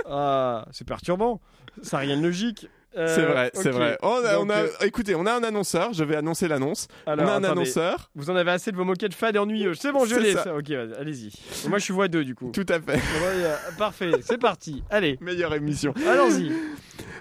[0.06, 1.42] ah, c'est perturbant.
[1.82, 2.70] Ça n'a rien de logique.
[2.98, 3.98] Euh, C'est vrai, c'est vrai.
[4.02, 5.94] On a, Donc, on a- euh, écoutez, on a un annonceur.
[5.94, 6.88] Je vais annoncer l'annonce.
[7.06, 8.10] on a un attendez, annonceur.
[8.16, 9.78] Vous en avez assez de vos moquettes fades et ennuyeuses.
[9.80, 10.34] C'est bon, je l'ai.
[10.34, 10.56] ça.
[10.56, 11.32] Ok, allez-y.
[11.70, 12.52] Moi, je suis voix 2 du coup.
[12.52, 13.00] Tout à fait.
[13.24, 14.84] Euh, parfait, c'est parti.
[14.90, 15.94] Allez, Meilleure émission.
[16.10, 16.52] allons-y.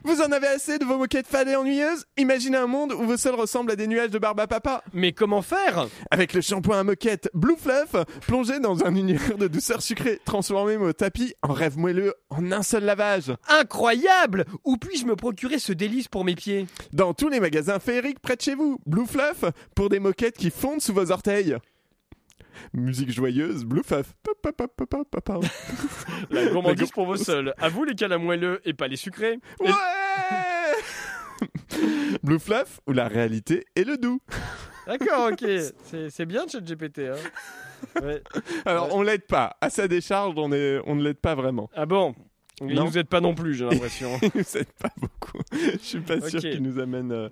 [0.06, 2.04] Vous en avez assez de vos moquettes fades et ennuyeuses?
[2.16, 4.84] Imaginez un monde où vos sols ressemblent à des nuages de barbe à papa.
[4.92, 5.88] Mais comment faire?
[6.12, 10.76] Avec le shampoing à moquette Blue Fluff, plongez dans un univers de douceur sucrée, transformez
[10.76, 13.34] vos tapis en rêve moelleux en un seul lavage.
[13.48, 16.66] Incroyable Où puis-je me procurer ce délice pour mes pieds?
[16.92, 20.50] Dans tous les magasins féeriques près de chez vous, Blue Fluff, pour des moquettes qui
[20.50, 21.56] fondent sous vos orteils.
[22.72, 24.12] Musique joyeuse, Blue Fluff.
[24.22, 25.40] Pa, pa, pa, pa, pa, pa, pa.
[26.30, 27.54] La gourmandise pour vos sols.
[27.58, 29.38] À vous les câlins moelleux et pas les sucrés.
[29.60, 29.72] Et- Ouais
[32.22, 34.20] Blue Fluff, où la réalité est le doux.
[34.86, 35.44] D'accord, ok.
[36.10, 37.00] C'est bien ChatGPT.
[37.00, 38.00] Hein.
[38.02, 38.22] Ouais.
[38.64, 39.56] Alors, on l'aide pas.
[39.60, 41.68] À sa décharge, on, est, on ne l'aide pas vraiment.
[41.74, 42.14] Ah bon?
[42.62, 42.84] Il Non.
[42.86, 44.08] nous aide pas non plus, j'ai l'impression.
[44.22, 45.38] Il nous aide pas beaucoup.
[45.52, 46.50] Je suis pas sûr Ok.
[46.50, 47.28] qu'il nous amène euh,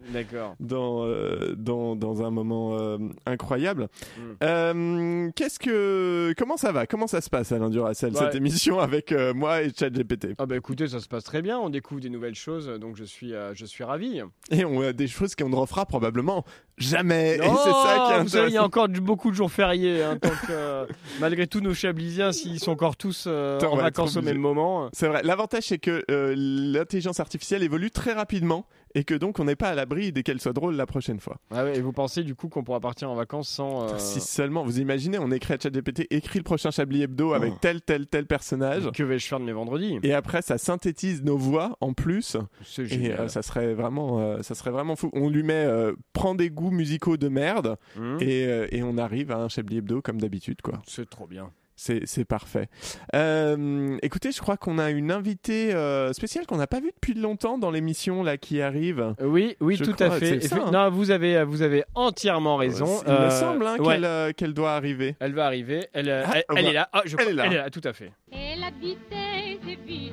[0.60, 3.88] dans, euh, dans, dans un moment euh, incroyable.
[4.18, 4.20] Mm.
[4.42, 6.86] Euh, Qu'est-ce que comment ça va?
[6.86, 10.34] Comment ça se passe Alain Duracell Bah, cette émission avec moi et ChatGPT?
[10.38, 11.58] Ah bah écoutez, ça se passe très bien.
[11.58, 14.20] On découvre des nouvelles choses, donc je suis, je suis ravi.
[14.50, 16.44] Et on a des choses qu'on ne refera probablement
[16.78, 17.38] jamais.
[17.40, 20.02] Oh, c'est ça qui est vous savez, il y a encore beaucoup de jours fériés.
[20.02, 20.86] hein, tant que, euh,
[21.20, 24.88] malgré tout, nos chablisiens, s'ils sont encore tous euh, en vacances au même moment.
[24.92, 25.22] C'est vrai.
[25.22, 29.68] L'avantage c'est que euh, l'intelligence artificielle évolue très rapidement et que donc on n'est pas
[29.70, 31.38] à l'abri dès qu'elle soit drôle la prochaine fois.
[31.50, 33.84] Ah ouais, et vous pensez du coup qu'on pourra partir en vacances sans.
[33.84, 37.52] euh, Si seulement, vous imaginez, on écrit à ChatGPT, écrit le prochain Chablis Hebdo avec
[37.54, 37.58] Oh.
[37.60, 38.90] tel tel tel personnage.
[38.92, 39.98] Que vais-je faire de mes vendredis?
[40.02, 42.36] Et après, ça synthétise nos voix en plus.
[42.64, 43.20] C'est Et génial.
[43.20, 45.10] euh, ça serait vraiment, euh, ça serait vraiment fou.
[45.12, 45.66] On lui met,
[46.12, 50.00] prend des goûts musicaux de merde Hum, et, et on arrive à un Chablis Hebdo
[50.02, 50.82] comme d'habitude, quoi.
[50.86, 51.50] C'est trop bien.
[51.76, 52.68] C'est, c'est parfait.
[53.16, 57.14] Euh, écoutez, je crois qu'on a une invitée euh, spéciale qu'on n'a pas vue depuis
[57.14, 59.00] longtemps dans l'émission là qui arrive.
[59.20, 60.40] Euh, Oui, oui, Je tout crois, à fait.
[60.40, 60.70] ça, hein.
[60.72, 63.00] Non, vous avez, vous avez entièrement raison.
[63.06, 63.94] Il me Euh, semble hein, ouais.
[63.94, 65.16] qu'elle, euh, qu'elle doit arriver.
[65.18, 65.86] Elle va arriver.
[65.92, 66.88] Elle, euh, Ah, elle, est là.
[66.92, 67.44] Ah, je elle crois- est là.
[67.46, 68.12] Elle est là, tout à fait.
[68.30, 70.12] Elle habitait ces villes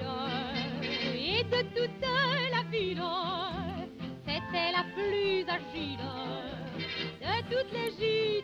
[1.15, 3.01] et de toute la ville,
[4.25, 5.99] c'était la plus agile
[7.21, 8.41] de toutes les.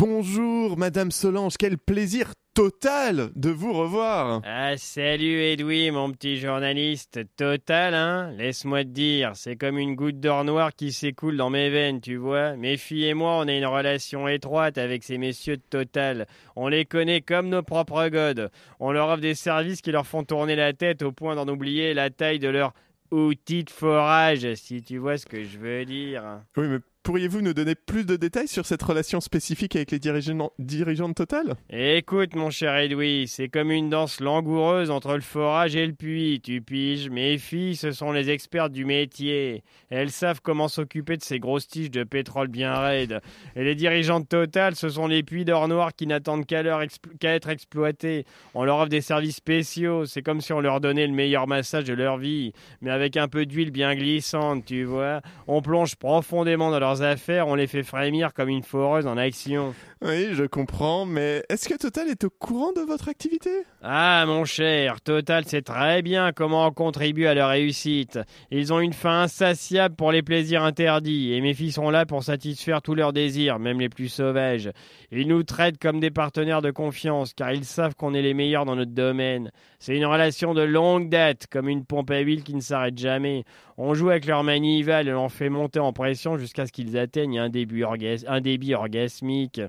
[0.00, 1.58] Bonjour, Madame Solange.
[1.58, 4.40] Quel plaisir total de vous revoir.
[4.46, 7.20] Ah, salut Edoui, mon petit journaliste.
[7.36, 8.32] Total, hein?
[8.38, 12.16] Laisse-moi te dire, c'est comme une goutte d'or noir qui s'écoule dans mes veines, tu
[12.16, 12.56] vois?
[12.56, 16.26] Mes filles et moi, on a une relation étroite avec ces messieurs de Total.
[16.56, 18.50] On les connaît comme nos propres godes.
[18.78, 21.92] On leur offre des services qui leur font tourner la tête au point d'en oublier
[21.92, 22.72] la taille de leur
[23.10, 26.40] outil de forage, si tu vois ce que je veux dire.
[26.56, 30.52] Oui, mais pourriez-vous nous donner plus de détails sur cette relation spécifique avec les dirigeants,
[30.58, 31.54] dirigeants de Total?
[31.70, 36.40] Écoute, mon cher Edoui, c'est comme une danse langoureuse entre le forage et le puits,
[36.42, 37.10] tu piges.
[37.10, 39.62] Mes filles, ce sont les expertes du métier.
[39.88, 43.20] Elles savent comment s'occuper de ces grosses tiges de pétrole bien raides.
[43.56, 46.82] Et les dirigeants de Total, ce sont les puits d'or noir qui n'attendent qu'à leur
[46.82, 48.24] être exploités.
[48.54, 50.06] On leur offre des services spéciaux.
[50.06, 53.28] C'est comme si on leur donnait le meilleur massage de leur vie, mais avec un
[53.28, 55.22] peu d'huile bien glissante, tu vois.
[55.46, 59.74] On plonge profondément dans leurs affaires, on les fait frémir comme une foreuse en action.
[60.02, 63.50] Oui, je comprends, mais est-ce que Total est au courant de votre activité?
[63.82, 68.18] Ah, mon cher, Total sait très bien comment on contribue à leur réussite.
[68.50, 72.24] Ils ont une faim insatiable pour les plaisirs interdits, et mes filles sont là pour
[72.24, 74.70] satisfaire tous leurs désirs, même les plus sauvages.
[75.12, 78.64] Ils nous traitent comme des partenaires de confiance, car ils savent qu'on est les meilleurs
[78.64, 79.50] dans notre domaine.
[79.78, 83.44] C'est une relation de longue date, comme une pompe à huile qui ne s'arrête jamais.
[83.82, 86.96] On joue avec leur manivelle et l'on fait monter en pression jusqu'à ce qu'ils qu'ils
[86.96, 89.60] atteignent un début, orgas- un débit orgasmique.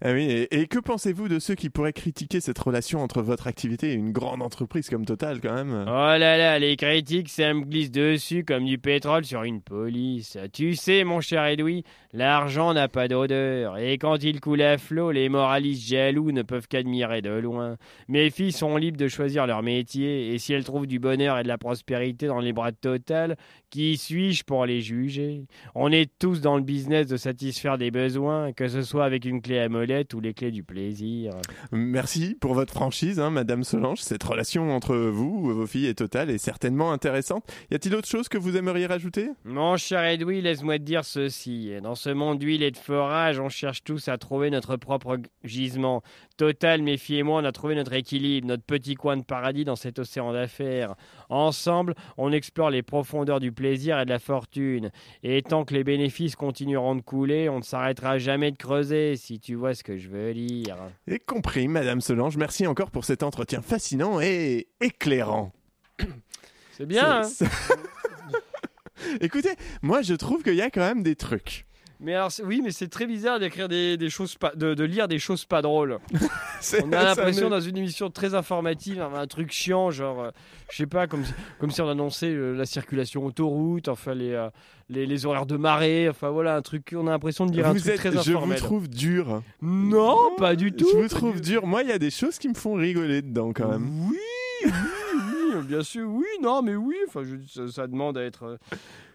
[0.00, 3.48] Ah oui, et, et que pensez-vous de ceux qui pourraient critiquer cette relation entre votre
[3.48, 5.84] activité et une grande entreprise comme Total quand même?
[5.86, 10.38] Oh là là, les critiques, ça me glisse dessus comme du pétrole sur une police.
[10.52, 13.78] Tu sais, mon cher Edoui, l'argent n'a pas d'odeur.
[13.78, 17.76] Et quand il coule à flot, les moralistes jaloux ne peuvent qu'admirer de loin.
[18.08, 20.32] Mes filles sont libres de choisir leur métier.
[20.32, 23.36] Et si elles trouvent du bonheur et de la prospérité dans les bras de Total,
[23.70, 25.46] qui suis-je pour les juger?
[25.74, 29.40] On est tous dans le business de satisfaire des besoins, que ce soit avec une
[29.40, 31.32] clé à molette ou les clés du plaisir.
[31.70, 34.00] Merci pour votre franchise, hein, Madame Solange.
[34.00, 37.44] Cette relation entre vous, vos filles et Total est certainement intéressante.
[37.70, 39.30] Y a-t-il autre chose que vous aimeriez rajouter?
[39.44, 41.70] Mon cher Edoui, laisse-moi te dire ceci.
[41.82, 46.02] Dans ce monde d'huile et de forage, on cherche tous à trouver notre propre gisement.
[46.36, 49.64] Total, mes filles et moi, on a trouvé notre équilibre, notre petit coin de paradis
[49.64, 50.94] dans cet océan d'affaires.
[51.32, 54.90] Ensemble, on explore les profondeurs du plaisir et de la fortune.
[55.22, 59.40] Et tant que les bénéfices continueront de couler, on ne s'arrêtera jamais de creuser, si
[59.40, 60.76] tu vois ce que je veux dire.
[61.06, 62.36] Et compris, Madame Solange.
[62.36, 65.52] Merci encore pour cet entretien fascinant et éclairant.
[66.72, 67.46] C'est bien, hein
[69.22, 71.64] Écoutez, moi je trouve qu'il y a quand même des trucs.
[72.04, 75.06] Mais alors, oui, mais c'est très bizarre d'écrire des, des choses pas, de, de lire
[75.06, 75.98] des choses pas drôles.
[76.82, 80.30] On a l'impression dans une émission très informative, un, un truc chiant, genre, euh,
[80.70, 84.32] je sais pas, comme si, comme si on annonçait euh, la circulation autoroute, enfin les,
[84.32, 84.48] euh,
[84.88, 87.72] les, les horaires de marée, enfin voilà, un truc, on a l'impression de lire un
[87.72, 88.58] Vous truc êtes- très je vous informel.
[88.58, 89.42] trouve dur.
[89.60, 90.88] Non, pas du tout.
[90.92, 91.66] Je vous trouve dur.
[91.66, 93.88] Moi, il y a des choses qui me font rigoler dedans quand même.
[94.10, 94.16] Oui,
[95.62, 98.56] bien sûr, oui, non, mais oui, enfin, je, ça, ça demande à être, euh,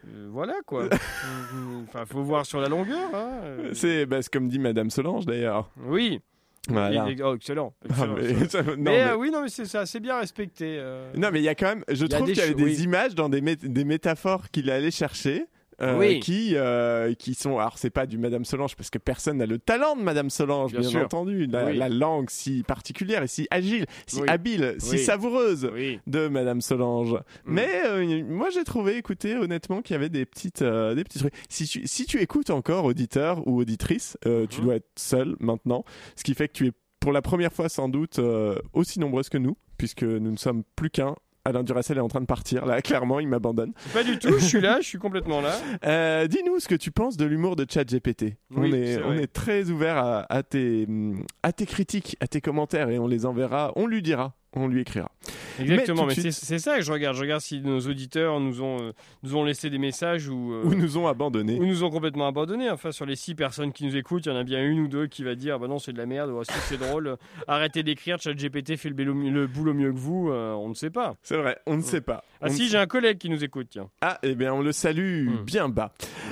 [0.08, 0.86] euh, voilà quoi.
[1.88, 3.10] Enfin, faut voir sur la longueur.
[3.14, 3.30] Hein.
[3.44, 3.70] euh.
[3.74, 5.70] C'est bah, comme dit Madame Solange d'ailleurs.
[5.86, 6.20] Oui.
[6.70, 7.06] Voilà.
[7.24, 7.74] Oh, excellent.
[7.98, 10.78] Ah, mais- ça- non, mais, mais- euh, oui, non, mais c'est ça, c'est bien respecté.
[10.80, 11.12] euh.
[11.16, 11.84] Non, mais il y a quand même.
[11.90, 12.84] Je trouve qu'il y avait des oui.
[12.84, 15.46] images dans des, mé- des métaphores qu'il allait chercher.
[15.82, 16.20] Euh, Oui.
[16.20, 19.60] qui euh, qui sont alors c'est pas du Madame Solange parce que personne n'a le
[19.60, 21.46] talent de Madame Solange bien, entendu.
[21.48, 21.78] La, Oui.
[21.78, 24.28] la langue si particulière et si agile si Oui.
[24.28, 25.70] habile si savoureuse
[26.08, 27.14] de Madame Solange.
[27.14, 27.54] Mm.
[27.54, 31.20] mais euh, moi j'ai trouvé écoutez honnêtement qu'il y avait des petites euh, des petits
[31.20, 31.34] trucs.
[31.50, 35.84] Si tu si tu écoutes encore auditeur ou auditrice euh, tu dois être seul maintenant.
[36.16, 38.20] Ce qui fait que tu es pour la première fois sans doute
[38.74, 41.16] aussi nombreuse que nous puisque nous ne sommes plus qu'un
[41.48, 44.44] Alain Duracell est en train de partir là clairement il m'abandonne Pas du tout, je
[44.46, 45.56] suis là, je suis complètement là.
[45.86, 48.36] euh, Dis-nous ce que tu penses de l'humour de ChatGPT.
[48.56, 50.88] on, Oui, est, c'est on est très ouvert à, à tes,
[51.44, 54.82] à tes critiques, à tes commentaires et on les enverra, on lui dira, on lui
[54.82, 55.12] écrira.
[55.60, 57.16] Exactement, Mais c'est ça que je regarde.
[57.16, 58.92] Je regarde si nos auditeurs nous ont, euh,
[59.24, 61.60] nous ont laissé des messages ou, euh, Ou nous ont abandonnés.
[61.60, 62.70] ou nous ont complètement abandonnés.
[62.70, 64.88] Enfin, sur les six personnes qui nous écoutent, il y en a bien une ou
[64.88, 67.18] deux qui va dire bah non, c'est de la merde, ou Ah, si, c'est drôle,
[67.48, 70.92] arrêtez d'écrire, ChatGPT fait le, bélo- le boulot mieux que vous, euh, on ne sait
[70.92, 71.16] pas.
[71.24, 72.24] C'est vrai, on ne sait pas.
[72.40, 73.90] Ah On si, j'ai un collègue qui nous écoute, tiens.
[74.02, 75.44] Ah, eh bien, on le salue Hmm.
[75.44, 75.92] bien bas.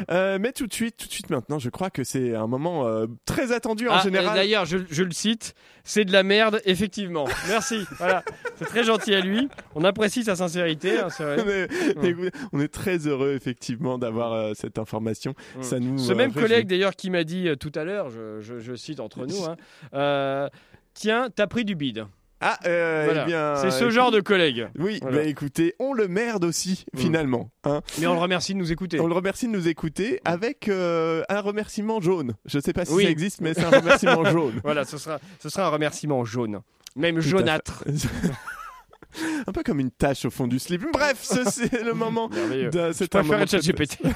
[0.10, 2.86] Mais tout de suite, tout de suite maintenant, je crois que c'est un moment
[3.26, 4.36] très attendu en Ah, général.
[4.36, 7.26] D'ailleurs, je, je le cite, c'est de la merde, effectivement.
[7.48, 7.86] Merci.
[7.98, 8.15] voilà,
[8.58, 9.50] c'est très gentil à lui.
[9.76, 11.68] On apprécie sa sincérité, hein, vrai.
[12.00, 15.34] On est, écoute, on est très heureux effectivement d'avoir euh, cette information.
[15.58, 15.64] Mm.
[15.64, 15.98] Ça nous.
[15.98, 16.42] Ce euh, même réjouit.
[16.42, 19.46] collègue d'ailleurs qui m'a dit euh, tout à l'heure, je, je- je cite entre nous,
[19.46, 20.50] hein,
[20.94, 22.06] tiens, t'as pris du bide.
[22.42, 23.24] Ah, euh, Voilà.
[23.24, 23.56] eh bien.
[23.56, 24.68] C'est ce genre de collègue.
[24.78, 25.18] Oui, Voilà.
[25.20, 26.98] bah écoutez, on le merde aussi Mm.
[27.00, 27.50] finalement.
[27.64, 27.82] Hein.
[28.00, 29.00] Mais on le remercie de nous écouter.
[29.00, 32.34] On le remercie de nous écouter avec euh, un remerciement jaune.
[32.46, 33.06] Je sais pas si Oui.
[33.06, 34.60] ça existe, mais c'est un remerciement jaune.
[34.64, 36.60] Voilà, ce sera, ce sera un remerciement jaune.
[36.96, 37.84] Même jaunâtre.
[39.48, 40.86] un peu comme une tache au fond du slip.
[40.94, 42.30] Bref, ce- c'est le moment.
[42.30, 43.98] De- moment ChatGPT.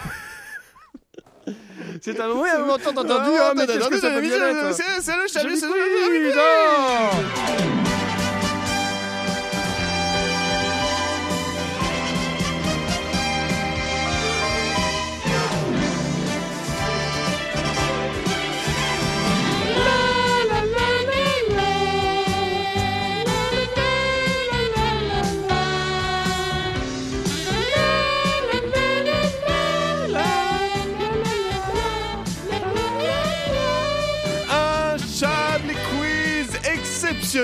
[2.02, 4.76] C'est un moment, oui, on entend entendu, hein, mais qu'est-ce que ça peut bien être
[4.76, 6.30] C'est le chalut, c'est le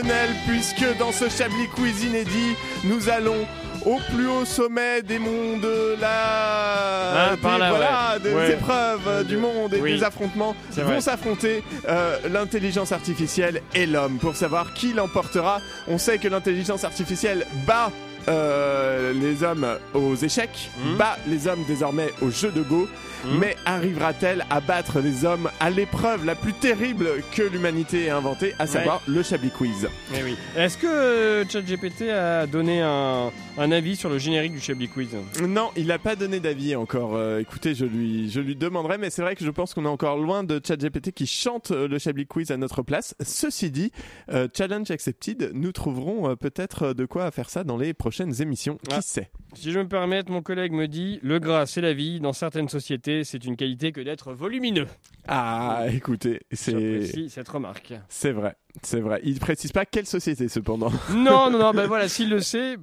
[0.06, 3.46] exceptionnel puisque dans ce Chablis Quiz inédit, nous allons
[3.86, 8.20] au plus haut sommet des mondes de la Ah, des, là, voilà, ouais.
[8.24, 8.52] des Ouais.
[8.54, 9.94] épreuves du monde et Oui.
[9.98, 15.60] des affrontements vont s'affronter euh, l'intelligence artificielle et l'homme pour savoir qui l'emportera.
[15.88, 17.92] On sait que l'intelligence artificielle bat
[18.28, 20.98] euh, les hommes aux échecs, Mhm.
[20.98, 22.88] bat les hommes désormais au jeu de Go,
[23.26, 23.40] Mhm.
[23.40, 28.54] mais arrivera-t-elle à battre les hommes à l'épreuve la plus terrible que l'humanité ait inventée,
[28.60, 30.36] à savoir le Chablis Quiz Eh oui.
[30.56, 35.10] Est-ce que euh, ChatGPT a donné un, un avis sur le générique du Chablis Quiz?
[35.42, 37.16] Non, il n'a pas donné d'avis encore.
[37.16, 39.90] Euh, écoutez, je lui, je lui demanderai, mais c'est vrai que je pense qu'on est
[39.90, 43.16] encore loin de ChatGPT qui chante euh, le Chablis Quiz à notre place.
[43.24, 43.92] Ceci dit,
[44.32, 48.78] euh, challenge accepted, nous trouverons peut-être de quoi faire ça dans les prochaines émissions.
[48.78, 49.02] Qui Ah.
[49.02, 52.20] sait Si je me permets, mon collègue me dit le gras, c'est la vie.
[52.20, 54.88] Dans certaines sociétés, c'est une qualité que d'être volumineux.
[55.28, 57.94] Ah, écoutez, c'est, cette remarque.
[58.10, 59.20] c'est vrai, c'est vrai.
[59.24, 60.92] Il précise pas quelle société cependant.
[61.14, 62.78] non, non, non, ben voilà, s'il le sait,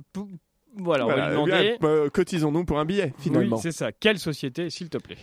[0.77, 1.77] voilà, on va lui Voilà, demander.
[1.83, 3.57] euh, cotisons-nous pour un billet finalement.
[3.57, 3.93] Oui, c'est ça.
[3.93, 5.19] Quelle société, s'il te plaît?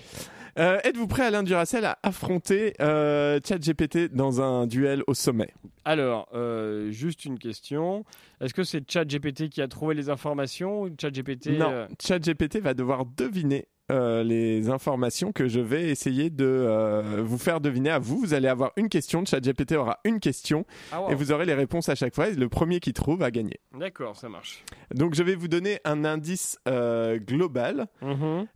[0.60, 5.54] Euh, êtes-vous prêt Alain Duracel à affronter euh, ChatGPT dans un duel au sommet?
[5.86, 8.04] Alors, euh, juste une question.
[8.42, 13.06] Est-ce que c'est ChatGPT qui a trouvé les informations ou ChatGPT Non, ChatGPT va devoir
[13.06, 18.20] deviner euh, les informations que je vais essayer de euh, vous faire deviner à vous.
[18.20, 21.12] Vous allez avoir une question, ChatGPT aura une question Ah, wow.
[21.12, 22.30] et vous aurez les réponses à chaque fois.
[22.30, 23.60] Et le premier qui trouve a gagné.
[23.78, 24.64] D'accord, ça marche.
[24.94, 27.88] Donc je vais vous donner un indice euh, global.
[28.02, 28.48] Mhm.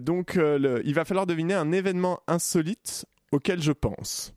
[0.00, 4.32] Donc le- il va falloir deviner un événement insolite auquel je pense.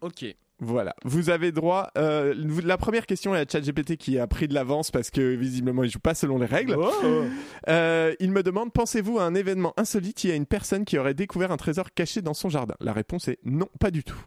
[0.00, 0.24] Ok.
[0.64, 1.90] Voilà, vous avez droit.
[1.98, 2.34] euh,
[2.64, 5.90] la première question est à ChatGPT qui a pris de l'avance parce que visiblement il
[5.90, 6.76] joue pas selon les règles.
[6.78, 7.24] Oh.
[7.68, 10.24] Euh, il me demande pensez-vous à un événement insolite?
[10.24, 12.74] Il y a une personne qui aurait découvert un trésor caché dans son jardin.
[12.80, 14.20] La réponse est non, pas du tout.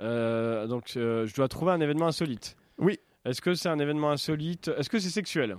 [0.00, 2.56] Euh, donc, je dois trouver un événement insolite.
[2.78, 2.98] Oui.
[3.24, 4.70] Est-ce que c'est un événement insolite?
[4.78, 5.56] Est-ce que c'est sexuel?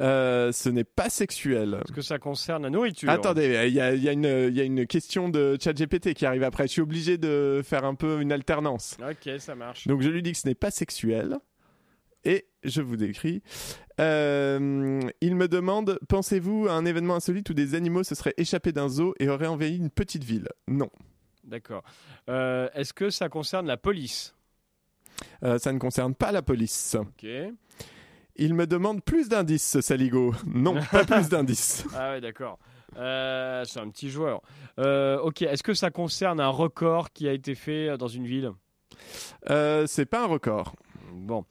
[0.00, 1.80] Euh, ce n'est pas sexuel.
[1.84, 4.56] Est-ce que ça concerne la nourriture Attendez, il y a, il y a une- il
[4.56, 6.64] y a une question de ChatGPT qui arrive après.
[6.68, 8.96] Je suis obligé de faire un peu une alternance.
[9.02, 9.88] Ok, ça marche.
[9.88, 11.38] Donc je lui dis que ce n'est pas sexuel.
[12.24, 13.42] Et je vous décris.
[14.00, 18.72] Euh, il me demande pensez-vous à un événement insolite où des animaux se seraient échappés
[18.72, 20.48] d'un zoo et auraient envahi une petite ville?
[20.68, 20.90] Non.
[21.44, 21.82] D'accord.
[22.28, 24.34] Euh, Est-ce que ça concerne la police?
[25.42, 26.96] Euh, ça ne concerne pas la police.
[27.00, 27.26] Ok.
[28.38, 30.32] Il me demande plus d'indices, ce Saligo.
[30.46, 31.84] Non, pas plus d'indices.
[31.94, 32.58] Ah ouais, d'accord.
[32.96, 34.40] Euh, c'est un petit joueur.
[34.78, 35.42] Euh, ok.
[35.42, 38.52] Est-ce que ça concerne un record qui a été fait euh, dans une ville?
[39.50, 40.74] Euh, c'est pas un record.
[41.12, 41.44] Bon.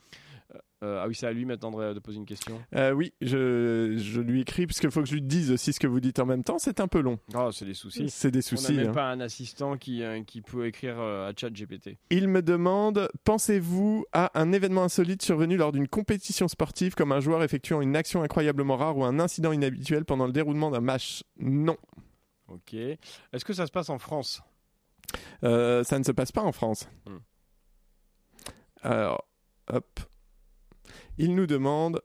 [0.83, 2.61] Euh, ah oui, c'est à lui maintenant de, de poser une question.
[2.75, 5.79] Euh, oui, je, je lui écris, parce qu'il faut que je lui dise aussi ce
[5.79, 6.59] que vous dites en même temps.
[6.59, 7.17] C'est un peu long.
[7.33, 8.09] Oh, c'est des soucis.
[8.09, 8.73] C'est des On soucis.
[8.73, 8.93] n'a même hein.
[8.93, 11.97] pas un assistant qui, euh, qui peut écrire à chat GPT.
[12.11, 17.21] Il me demande pensez-vous à un événement insolite survenu lors d'une compétition sportive, comme un
[17.21, 21.23] joueur effectuant une action incroyablement rare ou un incident inhabituel pendant le déroulement d'un match?
[21.39, 21.77] Non.
[22.49, 22.75] Ok.
[22.75, 24.41] Est-ce que ça se passe en France?
[25.43, 26.87] Euh, ça ne se passe pas en France.
[27.07, 27.17] Hmm.
[28.83, 29.27] Alors,
[29.71, 29.99] hop.
[31.17, 32.01] Il nous demande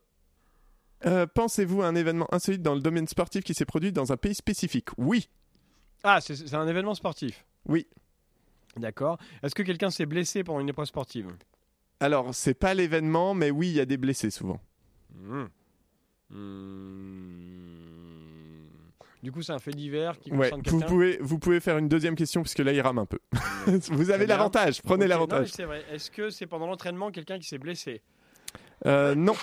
[1.06, 4.16] euh, Pensez-vous à un événement insolite dans le domaine sportif qui s'est produit dans un
[4.16, 4.88] pays spécifique?
[4.96, 5.28] Oui.
[6.04, 7.86] Ah, c'est un événement sportif Oui.
[8.76, 9.18] D'accord.
[9.42, 11.28] Est-ce que quelqu'un s'est blessé pendant une épreuve sportive?
[12.00, 14.60] Alors, c'est pas l'événement, mais oui, il y a des blessés souvent.
[15.14, 15.44] Hmm.
[16.30, 17.52] Hmm.
[19.22, 21.88] Du coup, c'est un fait divers qui Ouais, concerne vous pouvez, vous pouvez faire une
[21.88, 23.20] deuxième question, puisque là, il rame un peu.
[23.90, 25.48] vous avez l'avantage, prenez Ok, non, mais l'avantage.
[25.52, 25.84] c'est vrai.
[25.92, 28.02] Est-ce que c'est pendant l'entraînement quelqu'un qui s'est blessé?
[28.87, 29.35] Euh, non,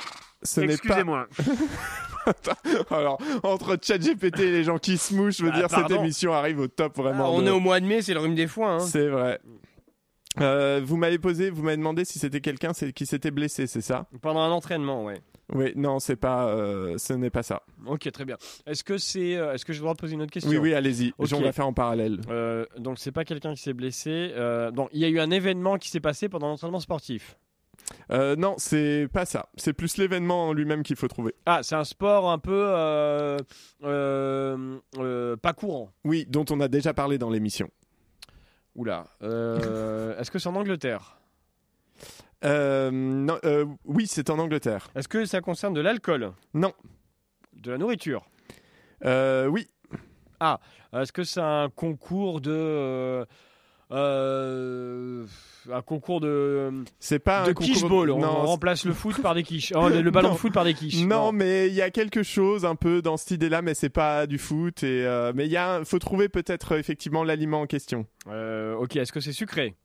[0.44, 0.74] ce n'est pas.
[0.74, 1.28] Excusez-moi.
[2.92, 6.00] Alors, entre ChatGPT et les gens qui se mouchent, je veux Ah, dire, cette pardon.
[6.04, 7.26] émission arrive au top vraiment.
[7.26, 8.76] Ah, on de- est au mois de mai, c'est le rhume des foins.
[8.76, 8.80] hein.
[8.80, 9.40] C'est vrai.
[10.40, 13.82] Euh, vous m'avez posé, vous m'avez demandé si c'était quelqu'un c'est- qui s'était blessé, c'est
[13.82, 14.08] ça?
[14.22, 15.22] Pendant un entraînement, ouais.
[15.52, 17.64] Oui, non, c'est pas, euh, ce n'est pas ça.
[17.88, 18.38] Ok, très bien.
[18.68, 20.52] Est-ce que c'est, euh, est-ce que j'ai le droit de poser une autre question?
[20.52, 21.12] Oui, oui, allez-y.
[21.18, 21.30] Ok.
[21.34, 22.22] On va faire en parallèle.
[22.30, 24.32] Euh, donc c'est pas quelqu'un qui s'est blessé.
[24.36, 27.36] Euh, donc il y a eu un événement qui s'est passé pendant l'entraînement sportif.
[28.12, 29.50] Euh, non, c'est pas ça.
[29.56, 31.36] C'est plus l'événement en lui-même qu'il faut trouver.
[31.46, 33.38] Ah, c'est un sport un peu euh,
[33.84, 35.92] euh, pas courant.
[36.04, 37.70] Oui, dont on a déjà parlé dans l'émission.
[38.76, 39.06] Oula.
[39.22, 41.18] Est-ce que c'est en Angleterre?
[42.44, 43.38] Non,
[43.86, 44.90] oui, c'est en Angleterre.
[44.96, 46.32] Est-ce que ça concerne de l'alcool?
[46.54, 46.74] Non.
[47.54, 48.26] De la nourriture?
[49.04, 49.70] Oui.
[50.94, 53.26] Est-ce que c'est un concours de
[53.92, 55.26] euh,
[55.72, 59.22] un concours de C'est pas de un concours- quiche ball on, Non, remplace le foot
[59.22, 60.34] par des quiches Oh, le, ballon Non.
[60.36, 63.18] de foot par des quiches Non, mais il y a quelque chose un peu dans
[63.18, 64.84] cette idée-là, mais c'est pas du foot.
[64.84, 68.06] Et euh, mais il y a, faut trouver peut-être euh, effectivement l'aliment en question.
[68.28, 69.76] Euh, ok est-ce que c'est sucré?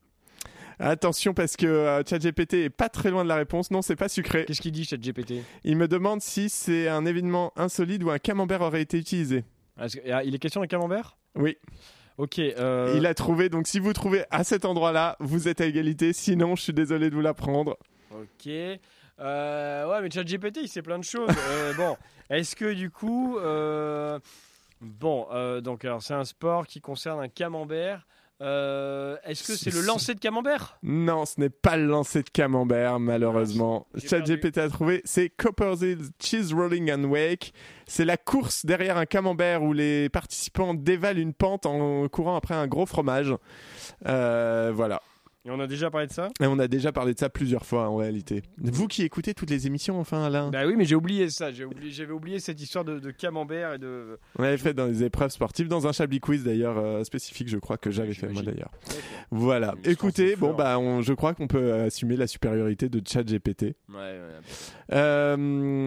[0.80, 3.70] Attention parce que euh, ChatGPT est pas très loin de la réponse.
[3.70, 4.44] Non, c'est pas sucré.
[4.44, 8.18] qu'est-ce qu'il dit cette GPT Il me demande si c'est un événement insolite où un
[8.18, 9.44] camembert aurait été utilisé.
[9.80, 11.16] Est-ce que- ah, il est question de camembert?
[11.36, 11.56] Oui,
[12.18, 13.48] ok euh, il a trouvé.
[13.48, 16.12] Donc si vous trouvez à cet endroit-là, vous êtes à égalité.
[16.12, 17.76] Sinon, je suis désolé de vous l'apprendre.
[18.10, 18.48] ok
[19.20, 21.28] Euh, ouais, mais ChatGPT, il sait plein de choses.
[21.50, 21.96] Euh, bon,
[22.30, 23.38] est-ce que du coup,
[24.80, 28.06] bon, donc alors c'est un sport qui concerne un camembert.
[28.40, 30.78] Euh, est-ce que c'est le lancer de camembert?
[30.82, 33.86] Non, ce n'est pas le lancer de camembert, malheureusement.
[33.94, 35.80] J'ai ChatGPT a trouvé, c'est Copper's
[36.18, 37.52] Cheese Rolling and Wake.
[37.86, 42.54] C'est la course derrière un camembert où les participants dévalent une pente en courant après
[42.54, 43.34] un gros fromage.
[44.06, 45.00] Euh, voilà.
[45.46, 47.66] Et on a déjà parlé de ça Et on a déjà parlé de ça plusieurs
[47.66, 48.42] fois en réalité.
[48.56, 51.52] Vous qui écoutez toutes les émissions, enfin, Alain Bah oui, mais j'ai oublié ça.
[51.52, 54.18] J'ai oublié- J'avais oublié cette histoire de, de camembert et de.
[54.38, 57.58] On l'avait fait dans les épreuves sportives, dans un Chablis Quiz d'ailleurs euh, spécifique, je
[57.58, 58.70] crois que j'avais fait moi d'ailleurs.
[59.30, 59.74] Voilà.
[59.84, 63.62] Écoutez, bon bah, on- je crois qu'on peut assumer la supériorité de ChatGPT.
[63.64, 64.18] Ouais, ouais.
[64.92, 65.36] Euh,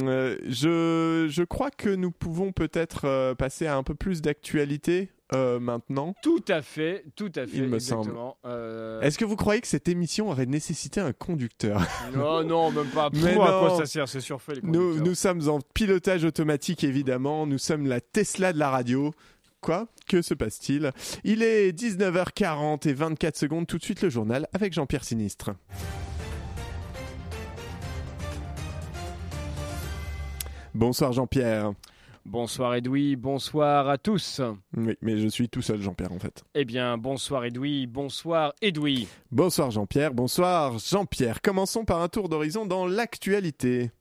[0.03, 5.09] euh, je, je crois que nous pouvons peut-être euh, passer à un peu plus d'actualité
[5.34, 6.15] euh, maintenant.
[6.21, 7.57] Tout à fait, tout à fait.
[7.57, 8.38] Il me exactement.
[8.45, 11.82] Euh, Est-ce que vous croyez que cette émission aurait nécessité un conducteur?
[12.15, 13.09] Non, non, même pas.
[13.13, 13.78] Mais Pour, à quoi non.
[13.78, 18.53] ça sert C'est surfait les nous sommes en pilotage automatique évidemment, nous sommes la Tesla
[18.53, 19.13] de la radio.
[19.59, 19.88] Quoi?
[20.07, 20.91] Que se passe-t-il?
[21.23, 25.51] Il est 19h40 et 24 secondes, tout de suite le journal avec Jean-Pierre Sinistre.
[30.73, 31.73] Bonsoir Jean-Pierre.
[32.30, 34.41] Bonsoir Edoui, bonsoir à tous.
[34.75, 36.43] Oui, mais je suis tout seul Jean-Pierre en fait.
[36.55, 39.07] Eh bien, bonsoir Edoui, bonsoir Edoui.
[39.32, 41.41] Bonsoir Jean-Pierre, bonsoir Jean-Pierre.
[41.41, 43.91] Commençons par un tour d'horizon dans l'actualité.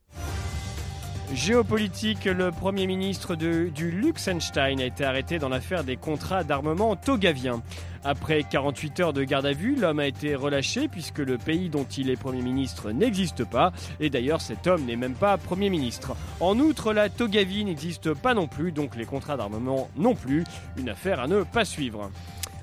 [1.33, 6.95] Géopolitique, le Premier ministre de- du Luxembourg a été arrêté dans l'affaire des contrats d'armement
[6.95, 7.61] togaviens.
[8.05, 11.83] Après 48 heures de garde à vue, l'homme a été relâché puisque le pays dont
[11.97, 13.73] il est Premier ministre n'existe pas.
[13.99, 16.15] Et d'ailleurs, cet homme n'est même pas Premier ministre.
[16.39, 20.45] En outre, la Togavie n'existe pas non plus, donc les contrats d'armement non plus.
[20.77, 22.09] Une affaire à ne pas suivre.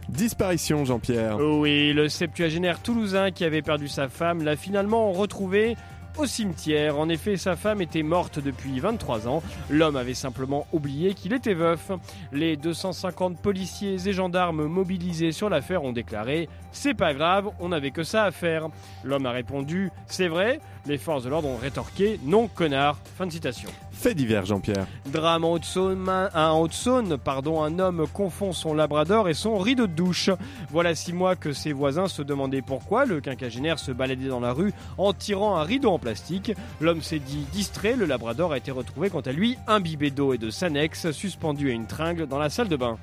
[0.09, 1.39] Disparition Jean-Pierre.
[1.39, 5.77] Oui, le septuagénaire toulousain qui avait perdu sa femme l'a finalement retrouvé
[6.17, 6.99] au cimetière.
[6.99, 9.43] En effet, sa femme était morte depuis 23 ans.
[9.71, 11.91] L'homme avait simplement oublié qu'il était veuf.
[12.33, 17.91] Les 250 policiers et gendarmes mobilisés sur l'affaire ont déclaré C'est pas grave, on n'avait
[17.91, 18.69] que ça à faire.
[19.03, 20.61] L'homme a répondu C'est vrai.
[20.87, 22.99] Les forces de l'ordre ont rétorqué Non, connard.
[23.17, 23.71] Fin de citation.
[23.95, 24.87] Fait divers Jean-Pierre.
[25.11, 29.93] Drame en Haute-Saône, un- Haute-Saône, pardon, un homme confond son labrador et son rideau de
[29.95, 30.29] douche.
[30.71, 34.53] Voilà six mois que ses voisins se demandaient pourquoi le quinquagénaire se baladait dans la
[34.53, 36.53] rue en tirant un rideau en plastique.
[36.81, 40.39] L'homme s'est dit distrait, le labrador a été retrouvé quant à lui imbibé d'eau et
[40.39, 42.99] de Sanex, suspendu à une tringle dans la salle de bain.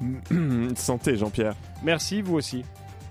[0.76, 1.54] Santé Jean-Pierre.
[1.82, 2.64] Merci, vous aussi.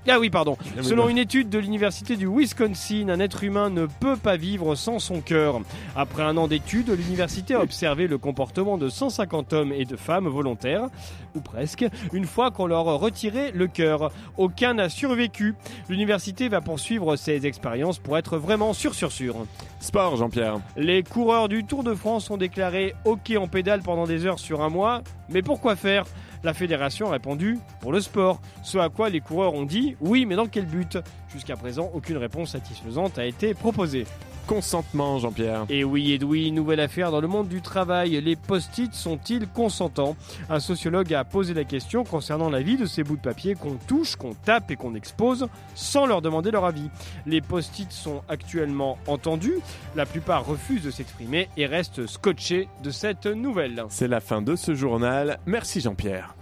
[0.07, 0.57] Ah oui, pardon.
[0.77, 1.11] oui, Selon bah.
[1.11, 5.21] une étude de l'université du Wisconsin, un être humain ne peut pas vivre sans son
[5.21, 5.61] cœur.
[5.95, 10.27] Après un an d'études, l'université a observé le comportement de 150 hommes et de femmes
[10.27, 10.87] volontaires,
[11.35, 14.11] ou presque, une fois qu'on leur retirait le cœur.
[14.37, 15.55] Aucun n'a survécu.
[15.87, 19.35] L'université va poursuivre ces expériences pour être vraiment sûr sûr sûr.
[19.79, 20.59] Sport Jean-Pierre.
[20.75, 24.61] Les coureurs du Tour de France ont déclaré OK en pédale pendant des heures sur
[24.61, 26.05] un mois, mais pourquoi faire?
[26.43, 28.41] La fédération a répondu pour le sport.
[28.63, 30.97] Ce à quoi les coureurs ont dit oui, mais dans quel but?
[31.31, 34.05] Jusqu'à présent, aucune réponse satisfaisante a été proposée.
[34.47, 35.65] Consentement Jean-Pierre.
[35.69, 38.19] Et oui, Edoui, nouvelle affaire dans le monde du travail.
[38.21, 40.15] Les post-it sont-ils consentants?
[40.49, 43.75] Un sociologue a posé la question concernant la vie de ces bouts de papier qu'on
[43.87, 46.89] touche, qu'on tape et qu'on expose sans leur demander leur avis.
[47.25, 49.59] Les post-it sont actuellement entendus,
[49.95, 53.85] la plupart refusent de s'exprimer et restent scotchés de cette nouvelle.
[53.89, 55.39] C'est la fin de ce journal.
[55.45, 56.35] Merci Jean-Pierre.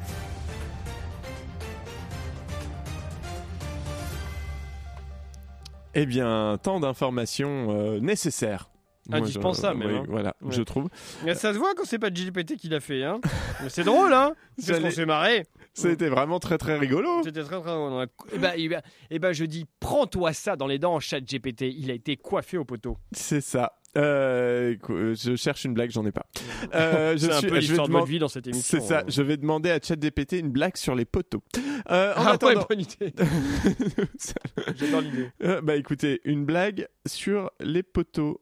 [5.93, 8.69] Eh bien, tant d'informations euh, nécessaires.
[9.11, 10.03] Indispensable, même, hein.
[10.07, 10.51] Voilà, Ouais.
[10.53, 10.87] je trouve.
[11.25, 13.19] Mais ça se voit quand c'est pas GPT qui l'a fait, hein
[13.61, 15.45] Mais c'est drôle, hein C'est J'allais- qu'on s'est marré.
[15.73, 17.21] C'était vraiment très très rigolo.
[17.23, 18.07] C'était très très drôle.
[18.33, 21.61] Eh ben, eh ben, eh ben, je dis, prends-toi ça dans les dents, chat GPT.
[21.75, 22.97] Il a été coiffé au poteau.
[23.13, 23.73] C'est ça.
[23.97, 26.25] Euh, euh, je cherche une blague, j'en ai pas.
[26.75, 28.79] Euh, je C'est un peu l'histoire de vie dans cette émission.
[28.79, 28.99] C'est ça.
[28.99, 29.03] hein.
[29.07, 31.41] Je vais demander à ChatGPT une blague sur les poteaux.
[31.89, 33.13] Euh, en Ah ouais, attendant- bonne idée.
[34.75, 35.29] J'adore l'idée.
[35.63, 38.41] Bah écoutez, une blague sur les poteaux.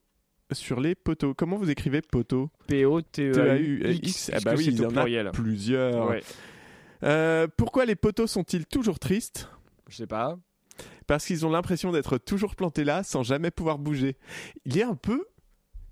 [0.52, 1.34] Sur les poteaux.
[1.36, 2.50] Comment vous écrivez poteau?
[2.68, 4.32] P-O-T-E-A-U-X.
[4.34, 6.10] Ah bah oui, il y en a plusieurs.
[6.10, 6.22] Ouais.
[7.04, 9.50] Euh, pourquoi les poteaux sont-ils toujours tristes?
[9.88, 10.38] Je sais pas.
[11.08, 14.18] Parce qu'ils ont l'impression d'être toujours plantés là sans jamais pouvoir bouger.
[14.66, 15.26] Il est un peu.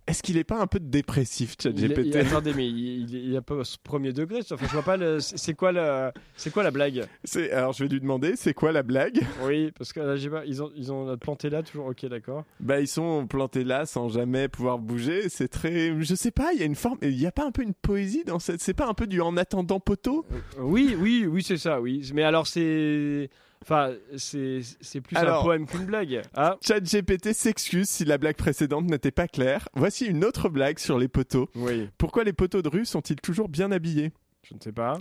[0.08, 3.36] Est-ce qu'il est pas un peu dépressif, Il, il- ChatGPT attendez, mais il, il, il
[3.36, 4.40] a pas ce premier degré.
[4.52, 4.96] Enfin, je vois pas.
[4.98, 7.06] le- C'est c'est quoi la, c'est quoi la blague?
[7.26, 9.20] C'est alors je vais lui demander, c'est quoi la blague?
[9.44, 10.46] Oui, parce que là, j'ai pas.
[10.46, 11.88] Ils ont, ils ont planté là toujours.
[11.88, 12.46] Ok, d'accord.
[12.62, 15.30] Bah ils sont plantés là sans jamais pouvoir bouger.
[15.30, 16.54] C'est très, je sais pas.
[16.54, 16.98] Il y a une forme.
[17.02, 18.62] Il y a pas un peu une poésie dans cette.
[18.62, 20.26] C'est pas un peu du en attendant poteau?
[20.60, 21.82] Oui, oui, oui, c'est ça.
[21.82, 23.30] Oui, mais alors c'est.
[23.70, 24.62] Enfin, c'est
[25.02, 26.22] plus Alors- un poème qu'une blague.
[26.34, 29.68] Ah, ChatGPT s'excuse si la blague précédente n'était pas claire.
[29.74, 31.50] Voici une autre blague sur les poteaux.
[31.56, 34.14] oui, Pourquoi les poteaux de rue sont-ils toujours bien habillés?
[34.44, 34.98] Je ne sais pas.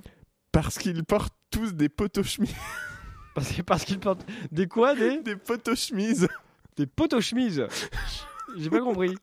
[0.50, 2.56] Parce qu'ils portent tous des poteaux chemises.
[3.36, 6.26] Parce, que- parce qu'il porte des quoi Des, des poteaux chemises.
[6.76, 7.64] des poteaux chemises.
[8.56, 9.14] J'ai pas compris.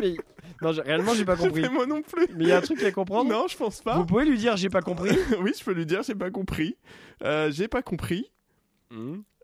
[0.00, 0.16] Mais-
[0.62, 1.62] non, réellement, j'ai pas compris.
[1.62, 2.26] Mais moi non plus.
[2.34, 3.30] Mais il y a un truc à comprendre?
[3.30, 3.96] Non, je pense pas.
[3.98, 5.10] Vous pouvez lui dire j'ai pas compris.
[5.40, 6.76] oui, je peux lui dire, j'ai pas compris.
[7.22, 8.32] Euh, j'ai pas compris.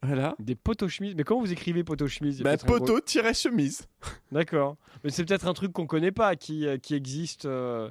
[0.02, 0.34] Voilà.
[0.38, 1.14] Des poteaux chemises.
[1.16, 3.86] Mais comment vous écrivez poteaux chemises Bah, poteau-chemise.
[4.32, 4.76] D'accord.
[5.02, 7.90] Mais c'est peut-être un truc qu'on connaît pas, qui, euh, qui existe euh,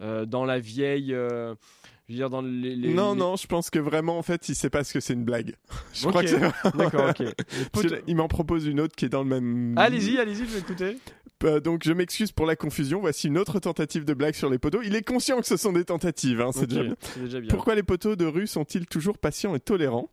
[0.00, 1.12] euh, dans la vieille.
[1.14, 1.54] euh,
[2.08, 2.74] je veux dire, dans les.
[2.74, 5.00] les- non, les- non, je pense que vraiment, en fait, il sait pas ce que
[5.00, 5.54] c'est une blague.
[5.92, 7.22] Je crois que D'accord, ok.
[7.72, 9.74] Poteaux- Il m'en propose une autre qui est dans le même.
[9.78, 10.96] Allez-y, allez-y, je vais écouter.
[11.44, 13.00] Euh, donc, je m'excuse pour la confusion.
[13.00, 14.82] Voici une autre tentative de blague sur les poteaux.
[14.82, 17.48] Il est conscient que ce sont des tentatives, hein, déjà c'est déjà bien.
[17.50, 20.10] Pourquoi les poteaux de rue sont-ils toujours patients et tolérants?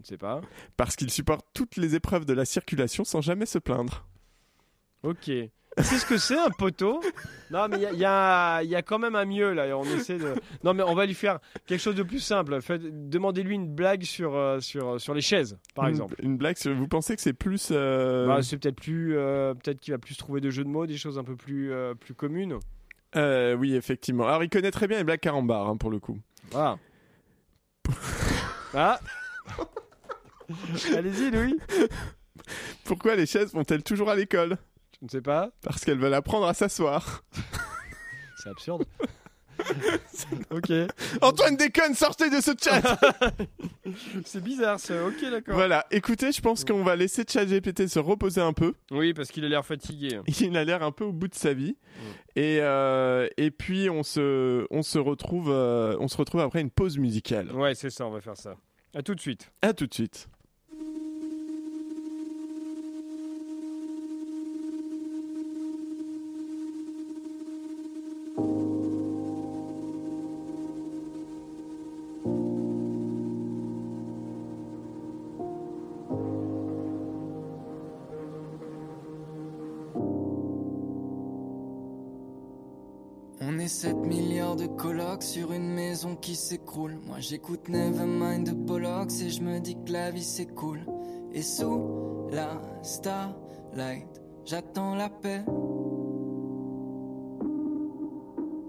[0.00, 0.40] Je ne sais pas.
[0.78, 4.06] Parce qu'ils supportent toutes les épreuves de la circulation sans jamais se plaindre.
[5.02, 5.30] Ok.
[5.78, 7.00] C'est ce que c'est un poteau?
[7.50, 9.76] Non, mais il y y, y a quand même un mieux là.
[9.78, 10.34] On essaie de.
[10.64, 12.60] Non, mais on va lui faire quelque chose de plus simple.
[12.60, 16.16] Faites- Demandez-lui une blague sur, euh, sur, sur les chaises, par Une- exemple.
[16.22, 17.68] Une, blague, sur- vous pensez que c'est plus.
[17.72, 20.86] euh, Bah, c'est peut-être plus, euh, peut-être qu'il va plus trouver de jeux de mots,
[20.86, 22.58] des choses un peu plus, euh, plus communes.
[23.16, 24.26] euh, oui, effectivement.
[24.26, 26.18] Alors, il connaît très bien les blagues carambar, hein, pour le coup.
[26.50, 26.78] Voilà.
[28.74, 28.98] Ah.
[30.96, 31.58] Allez-y, Louis.
[32.84, 34.56] Pourquoi les chaises vont-elles toujours à l'école?
[35.00, 35.50] Je ne sais pas.
[35.62, 37.22] Parce qu'elles veulent apprendre à s'asseoir.
[38.36, 38.84] C'est absurde.
[40.50, 40.72] ok.
[41.20, 42.98] Antoine déconne, sortez de ce chat
[44.24, 45.06] C'est bizarre, ça.
[45.06, 45.54] Ok, d'accord.
[45.54, 48.72] Voilà, écoutez, je pense qu'on va laisser ChatGPT se reposer un peu.
[48.90, 50.18] Oui, parce qu'il a l'air fatigué.
[50.40, 51.76] Il a l'air un peu au bout de sa vie.
[52.36, 56.70] Et, euh, et puis, on se, on, se retrouve, euh, on se retrouve après une
[56.70, 57.52] pause musicale.
[57.52, 58.56] Ouais, c'est ça, on va faire ça.
[58.94, 59.52] À tout de suite.
[59.60, 60.28] À tout de suite.
[84.60, 86.98] De colocs sur une maison qui s'écroule.
[87.06, 90.80] Moi j'écoute Nevermind de Pollux et je me dis que la vie c'est cool.
[91.32, 95.44] Et sous la starlight, j'attends la paix.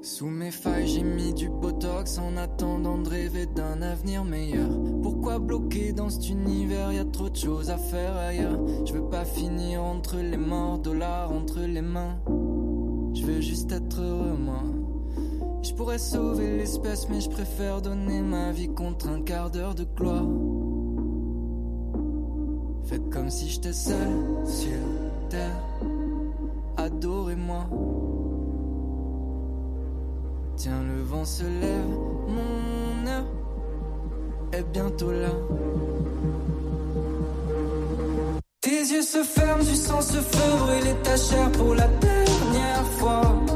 [0.01, 4.71] Sous mes failles, j'ai mis du botox en attendant de rêver d'un avenir meilleur.
[5.03, 6.93] Pourquoi bloquer dans cet univers?
[6.93, 8.59] Y a trop de choses à faire ailleurs.
[8.85, 12.17] Je veux pas finir entre les morts, dollars entre les mains.
[13.13, 14.63] Je veux juste être heureux, moi.
[15.63, 19.83] Je pourrais sauver l'espèce, mais je préfère donner ma vie contre un quart d'heure de
[19.83, 20.25] gloire.
[22.85, 23.95] Faites comme si j'étais seul
[24.45, 24.71] sur
[25.29, 25.63] terre.
[26.77, 27.69] Adorez-moi.
[30.57, 31.89] Tiens, le vent se lève,
[32.27, 33.25] mon heure
[34.53, 35.29] est bientôt là.
[38.61, 43.50] Tes yeux se ferment, du sang se fait brûler ta chair pour la dernière fois.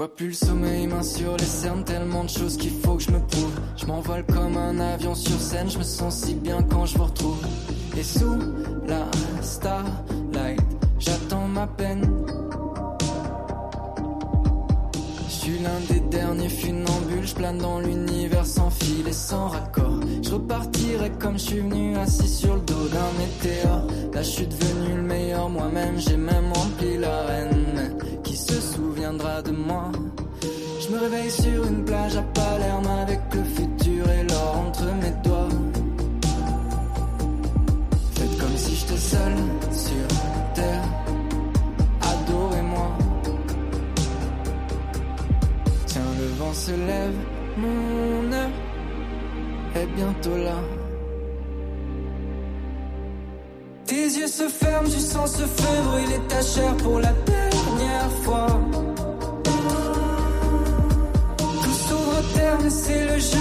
[0.00, 3.10] Vois plus le sommeil, main sur les cernes, tellement de choses qu'il faut que je
[3.10, 3.52] me prouve.
[3.76, 7.04] Je m'envole comme un avion sur scène, je me sens si bien quand je vous
[7.04, 7.38] retrouve.
[7.98, 8.38] Et sous
[8.86, 9.04] la
[9.42, 10.62] starlight,
[10.98, 12.00] j'attends ma peine.
[15.28, 20.00] Je suis l'un des derniers funambules, je plane dans l'univers sans fil et sans raccord.
[20.22, 23.82] Je repartirai comme je suis venu, assis sur le dos d'un météore.
[24.14, 27.69] Là, je suis devenu le meilleur moi-même, j'ai même rempli l'arène.
[28.30, 29.90] Qui se souviendra de moi
[30.80, 35.10] Je me réveille sur une plage à Palerme avec le futur et l'or entre mes
[35.24, 35.48] doigts.
[38.14, 39.32] Faites comme si j'étais seul
[39.72, 40.06] sur
[40.54, 40.84] terre.
[42.02, 42.98] Adorez-moi.
[45.86, 47.16] Tiens, le vent se lève,
[47.56, 48.50] mon heure
[49.74, 50.60] est bientôt là.
[53.86, 57.12] Tes yeux se ferment, du sang se fait brûler ta chair pour la
[58.00, 58.60] dernière fois.
[61.62, 63.38] Tout s'ouvre terme, c'est le jeu,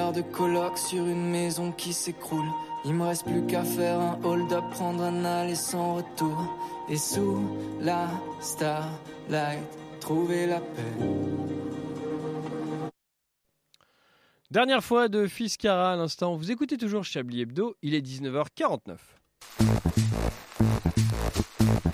[0.00, 2.48] milliards de colocs sur une maison qui s'écroule.
[2.84, 6.56] Il me reste plus qu'à faire un hold-up, prendre un aller sans retour.
[6.88, 7.38] Et sous
[7.80, 8.08] la
[8.40, 9.60] starlight,
[10.00, 10.96] trouver la paix.
[14.50, 16.34] Dernière fois de Fiscara à l'instant.
[16.34, 18.96] Vous écoutez toujours Chablis Hebdo, il est 19h49.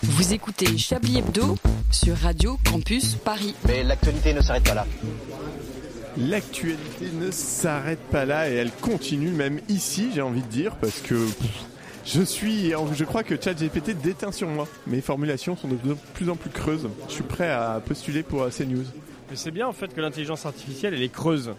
[0.02, 1.56] Vous écoutez Chablis Hebdo
[1.90, 3.54] sur Radio Campus Paris.
[3.66, 4.86] Mais l'actualité ne s'arrête pas là.
[6.18, 11.00] L'actualité ne s'arrête pas là et elle continue même ici, j'ai envie de dire, parce
[11.00, 11.14] que
[12.06, 14.66] je suis, je crois que ChatGPT déteint sur moi.
[14.86, 15.76] Mes formulations sont de
[16.14, 16.88] plus en plus creuses.
[17.08, 18.84] Je suis prêt à postuler pour euh, CNews.
[19.28, 21.52] Mais c'est bien en fait que l'intelligence artificielle elle est creuse.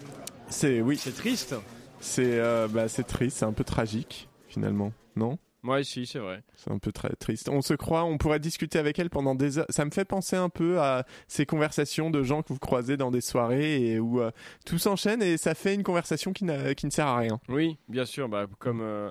[0.49, 1.53] C'est oui, C'est triste.
[1.99, 5.37] c'est euh, bah, c'est triste, c'est un peu tragique finalement, non?
[5.67, 6.43] Ouais, si, c'est vrai.
[6.55, 7.49] C'est un peu très triste.
[7.49, 9.65] On se croit, on pourrait discuter avec elle pendant des heures.
[9.69, 13.11] Ça me fait penser un peu à ces conversations de gens que vous croisez dans
[13.11, 14.31] des soirées et où euh,
[14.65, 16.45] tout s'enchaîne et ça fait une conversation qui,
[16.77, 17.39] qui ne sert à rien.
[17.49, 19.09] Oui, bien sûr, bah, comme euh,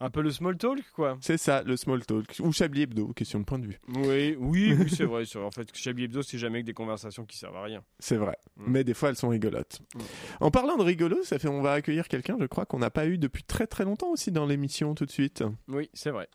[0.00, 1.18] un peu le small talk, quoi.
[1.20, 2.36] C'est ça, le small talk.
[2.40, 3.78] Ou Chablis Hebdo, question de point de vue.
[3.88, 5.24] Oui, oui, oui, c'est vrai.
[5.26, 5.46] c'est vrai.
[5.46, 7.84] En fait, Chablis Hebdo, c'est jamais que des conversations qui servent à rien.
[7.98, 8.38] C'est vrai.
[8.56, 8.64] Mm.
[8.66, 9.80] Mais des fois, elles sont rigolotes.
[9.94, 9.98] Mm.
[10.40, 13.06] En parlant de rigolo, ça fait, on va accueillir quelqu'un, je crois, qu'on n'a pas
[13.06, 15.44] eu depuis très très longtemps aussi dans l'émission tout de suite.
[15.68, 16.28] Oui, c'est vrai.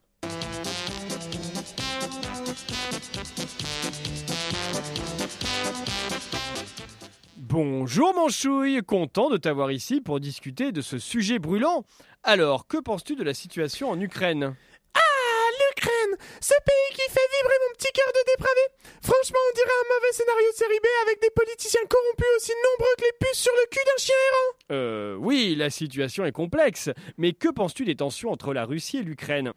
[7.58, 11.86] Bonjour Manchouille, content de t'avoir ici pour discuter de ce sujet brûlant.
[12.22, 14.58] Alors, que penses-tu de la situation en Ukraine?
[14.94, 16.18] Ah, l'Ukraine!
[16.42, 18.60] Ce pays qui fait vibrer mon petit cœur de dépravé.
[19.02, 22.94] Franchement, on dirait un mauvais scénario de série B avec des politiciens corrompus aussi nombreux
[22.98, 24.58] que les puces sur le cul d'un chien errant.
[24.72, 29.04] Euh, oui, la situation est complexe, mais que penses-tu des tensions entre la Russie et
[29.04, 29.54] l'Ukraine?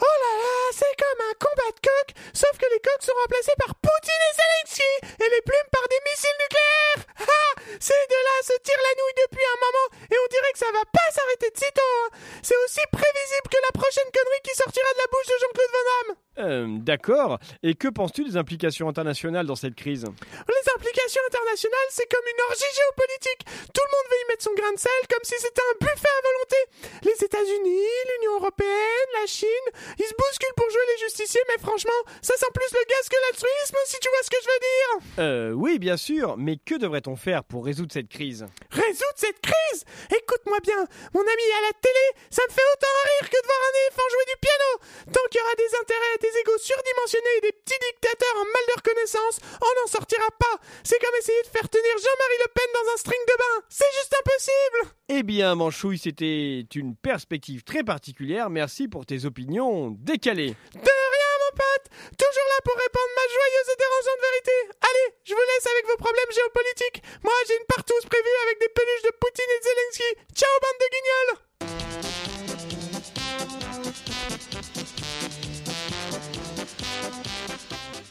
[0.00, 0.31] Oh là là,
[0.72, 4.34] c'est comme un combat de coqs, sauf que les coqs sont remplacés par Poutine et
[4.36, 9.18] Zelensky, et les plumes par des missiles nucléaires Ah Ces deux-là se tirent la nouille
[9.28, 12.08] depuis un moment, et on dirait que ça va pas s'arrêter de sitôt hein.
[12.42, 15.86] C'est aussi prévisible que la prochaine connerie qui sortira de la bouche de Jean-Claude Van
[15.88, 16.12] Damme
[16.42, 17.38] Euh, d'accord.
[17.62, 20.04] Et que penses-tu des implications internationales dans cette crise?
[20.08, 23.42] Les implications internationales, c'est comme une orgie géopolitique.
[23.72, 26.08] Tout le monde veut y mettre son grain de sel comme si c'était un buffet
[26.08, 26.60] à volonté.
[27.04, 29.68] Les États-Unis, l'Union européenne, la Chine,
[29.98, 33.16] ils se bousculent pour jouer les justiciers, mais franchement, ça sent plus le gaz que
[33.26, 34.90] l'altruisme, si tu vois ce que je veux dire.
[35.18, 38.46] Euh, oui, bien sûr, mais que devrait-on faire pour résoudre cette crise?
[38.70, 39.84] Résoudre cette crise?
[40.10, 43.62] Écoute-moi bien, mon ami à la télé, ça me fait autant rire que de voir
[43.62, 44.70] un éléphant jouer du piano.
[45.12, 48.64] Tant qu'il y aura des intérêts, des égos surdimensionnés et des petits dictateurs en mal
[48.68, 50.56] de reconnaissance, on n'en sortira pas.
[50.84, 53.56] C'est comme essayer de faire tenir Jean-Marie Le Pen dans un string de bain.
[53.68, 54.94] C'est juste impossible.
[55.08, 58.50] Eh bien, Manchouille, c'était une perspective très particulière.
[58.50, 60.51] Merci pour tes opinions décalées.
[60.74, 61.86] De rien, mon pote.
[62.16, 64.56] Toujours là pour répandre ma joyeuse et dérangeante vérité.
[64.80, 67.02] Allez, je vous laisse avec vos problèmes géopolitiques.
[67.22, 70.10] Moi, j'ai une partouze prévue avec des peluches de Poutine et de Zelensky.
[70.34, 71.32] Ciao, bande de guignols.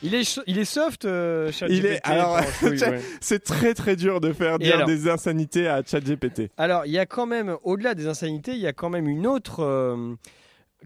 [0.03, 3.01] Il est, il est soft, euh, ChatGPT, Il est alors ouais.
[3.21, 6.49] c'est très très dur de faire dire alors des insanités à ChatGPT.
[6.57, 9.27] Alors, il y a quand même, au-delà des insanités, il y a quand même une
[9.27, 10.15] autre euh,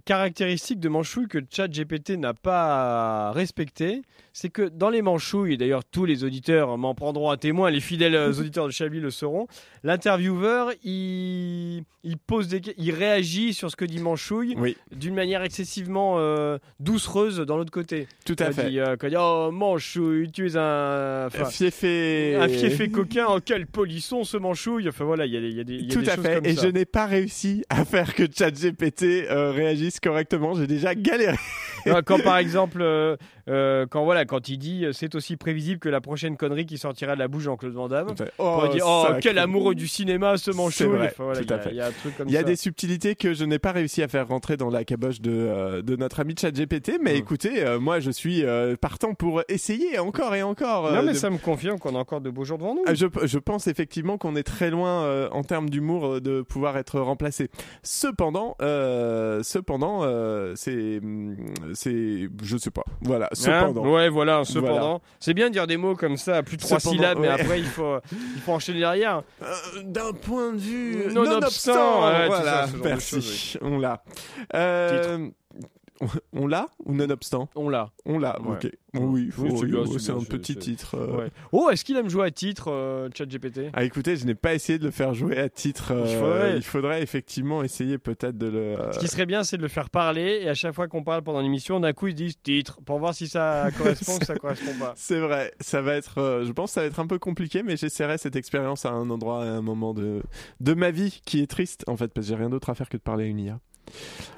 [0.03, 4.01] caractéristique de Manchouille que ChatGPT n'a pas respectée.
[4.33, 7.79] C'est que dans les Manchouilles, et d'ailleurs tous les auditeurs m'en prendront à témoin, les
[7.79, 9.47] fidèles auditeurs de Chablis le sauront,
[9.83, 15.41] l'intervieweur, il, il, pose des, il réagit sur ce que dit Manchouille Oui, d'une manière
[15.41, 18.07] excessivement euh, doucereuse dans l'autre côté.
[18.25, 18.69] tout à Quand fait.
[18.71, 21.27] dit, euh, quand il dit, oh Manchouille, tu es un...
[21.27, 22.35] enfin, Fiefé.
[22.35, 24.89] un fiefé coquin, oh, quel polisson ce Manchouille.
[24.89, 26.35] Enfin voilà, il y a y a des, y a Tout des à choses fait.
[26.35, 26.63] comme Et ça.
[26.63, 30.53] je n'ai pas réussi à faire que ChatGPT euh, réagisse correctement.
[30.55, 31.37] J'ai déjà galéré.
[31.95, 33.15] Non, quand par exemple, euh,
[33.47, 37.13] euh, quand voilà, quand il dit, c'est aussi prévisible que la prochaine connerie qui sortira
[37.13, 38.07] de la bouche de Jean-Claude Van Damme.
[38.39, 41.81] Oh, on dit, oh, quel amoureux du cinéma ce Enfin, voilà, il y a- y
[41.81, 42.45] a un truc comme Il y a ça.
[42.45, 45.81] des subtilités que je n'ai pas réussi à faire rentrer dans la caboche de, euh,
[45.81, 47.17] de notre ami ChatGPT, mais Mm.
[47.17, 48.43] écoutez, moi je suis
[48.81, 50.91] partant pour essayer encore et encore.
[50.91, 52.83] Non mais de- ça me confirme qu'on a encore de beaux jours devant nous.
[52.87, 56.99] Ah, Je, je pense effectivement qu'on est très loin en termes d'humour de pouvoir être
[56.99, 57.49] remplacé.
[57.83, 58.55] Cependant,
[59.43, 60.01] cependant,
[60.55, 61.35] c'est, hum,
[61.75, 62.83] c'est, je sais pas.
[63.01, 63.25] Voilà.
[63.27, 63.91] Hein Cependant.
[63.93, 64.71] ouais, voilà, cependant.
[64.73, 64.99] Voilà.
[65.19, 67.41] C'est bien de dire des mots comme ça à plus de trois syllabes, mais ouais.
[67.41, 69.21] après il faut, il faut enchaîner derrière.
[69.43, 69.53] Euh,
[69.83, 72.51] D'un point de vue Nonobstant, ouais, tout voilà.
[72.51, 73.21] ça, ce genre de Merci.
[73.21, 74.03] choses, On l'a.
[74.55, 75.29] Euh,
[76.33, 77.49] On l'a ou nonobstant?
[77.55, 77.91] On l'a.
[78.05, 78.55] On l'a, Ouais.
[78.65, 78.71] ok.
[78.95, 79.51] Oui, Oui,
[79.99, 80.95] c'est oui, un petit titre.
[80.95, 81.17] euh.
[81.17, 81.29] Ouais.
[81.51, 83.69] Oh, est-ce qu'il aime jouer à titre, euh, ChatGPT?
[83.73, 85.91] Ah écoutez, je n'ai pas essayé de le faire jouer à titre.
[85.93, 86.57] euh, Il faudrait.
[86.57, 88.57] il faudrait effectivement essayer peut-être de le.
[88.79, 91.03] euh, Ce qui serait bien, c'est de le faire parler et à chaque fois qu'on
[91.03, 94.35] parle pendant l'émission, d'un coup, ils disent titre pour voir si ça correspond ou ça
[94.35, 94.93] correspond pas.
[94.97, 97.63] C'est vrai, ça va être, euh, je pense, que ça va être un peu compliqué,
[97.63, 100.21] mais j'essaierai cette expérience à un endroit, à un moment de
[100.59, 102.89] de ma vie qui est triste en fait, parce que j'ai rien d'autre à faire
[102.89, 103.59] que de parler à une IA.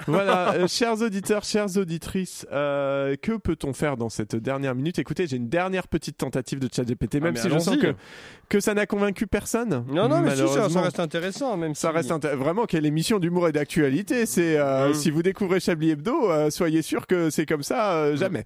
[0.07, 4.99] Voilà, euh, chers auditeurs, chères auditrices, euh, que peut-on faire dans cette dernière minute?
[4.99, 7.93] Écoutez, j'ai une dernière petite tentative de ChatGPT, Ah, même si je sens que
[8.49, 9.83] que ça n'a convaincu personne.
[9.89, 13.49] Non, non, mais si, ça, reste intéressant, même Ça si- reste vraiment quelle émission d'humour
[13.49, 14.25] et d'actualité.
[14.25, 14.93] C'est euh, Mm.
[14.93, 18.45] si vous découvrez Chablis Hebdo, soyez sûr que c'est comme ça euh, jamais.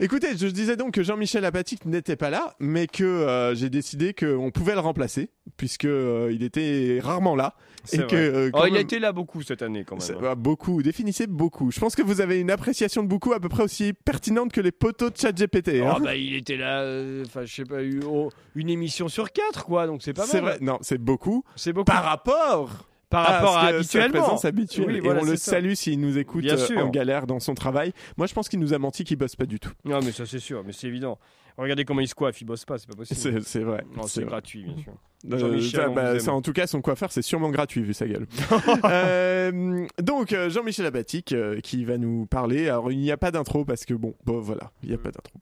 [0.00, 4.14] Écoutez, je disais donc que Jean-Michel Apatique n'était pas là, mais que euh, j'ai décidé
[4.14, 7.54] qu'on pouvait le remplacer puisque euh, il était rarement là
[7.92, 10.34] et que euh, Oh, il a même- été là beaucoup cette année quand même.
[10.36, 11.70] beaucoup, définissez beaucoup.
[11.70, 14.60] Je pense que vous avez une appréciation de beaucoup à peu près aussi pertinente que
[14.60, 15.80] les poteaux de ChatGPT.
[15.82, 15.94] hein.
[15.96, 19.32] Oh, bah, il était là, euh, enfin, je sais pas, eu- oh, une émission sur
[19.32, 20.30] quatre, quoi, donc c'est pas mal.
[20.30, 21.44] c'est vrai, non, c'est beaucoup.
[21.56, 21.84] C'est beaucoup.
[21.84, 24.20] Par rapport Par rapport à que- sa habituellement.
[24.22, 24.86] présence habituelle.
[24.88, 25.50] Oui, et voilà, on le ça.
[25.52, 26.78] salue s'il nous écoute Bien euh, sûr.
[26.78, 27.92] en galère dans son travail.
[28.16, 29.72] Moi, je pense qu'il nous a menti qu'il bosse pas du tout.
[29.84, 31.18] Non, mais ça c'est sûr, mais c'est évident.
[31.58, 33.42] Regardez comment il se coiffe, il bosse pas, c'est pas possible.
[33.44, 33.84] C'est vrai.
[34.06, 34.92] C'est gratuit, bien sûr.
[35.30, 38.26] Euh, ça, bah, ça, en tout cas, son coiffeur, c'est sûrement gratuit vu sa gueule.
[38.84, 42.68] Euh, donc, Jean-Michel Abatic euh, qui va nous parler.
[42.68, 45.10] Alors, il n'y a pas d'intro parce que, bon, bon voilà, il n'y a pas
[45.10, 45.34] d'intro.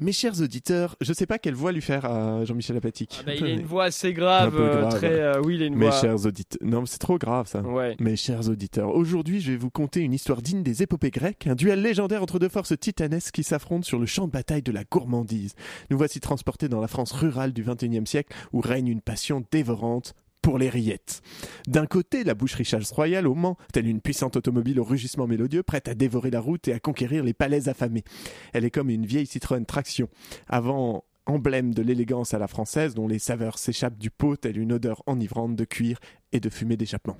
[0.00, 3.18] Mes chers auditeurs, je sais pas quelle voix lui faire à Jean-Michel Apatique.
[3.20, 4.94] Ah bah, il a une voix assez grave, euh, grave.
[4.96, 5.20] très.
[5.20, 6.00] euh, oui, il a une Mes voix.
[6.00, 6.58] chers auditeurs.
[6.66, 7.60] Non, c'est trop grave ça.
[7.60, 7.96] Ouais.
[8.00, 11.54] Mes chers auditeurs, aujourd'hui je vais vous conter une histoire digne des épopées grecques, un
[11.54, 14.84] duel légendaire entre deux forces titanesques qui s'affrontent sur le champ de bataille de la
[14.84, 15.54] gourmandise.
[15.90, 20.14] Nous voici transportés dans la France rurale du XXIe siècle où règne une passion dévorante
[20.42, 21.22] pour les rillettes.
[21.66, 25.62] D'un côté, la boucherie Chasse Royale au Mans, telle une puissante automobile au rugissement mélodieux,
[25.62, 28.04] prête à dévorer la route et à conquérir les palais affamés.
[28.52, 30.08] Elle est comme une vieille Citroën traction,
[30.48, 34.72] avant emblème de l'élégance à la française dont les saveurs s'échappent du pot telle une
[34.72, 35.98] odeur enivrante de cuir
[36.32, 37.18] et de fumée d'échappement.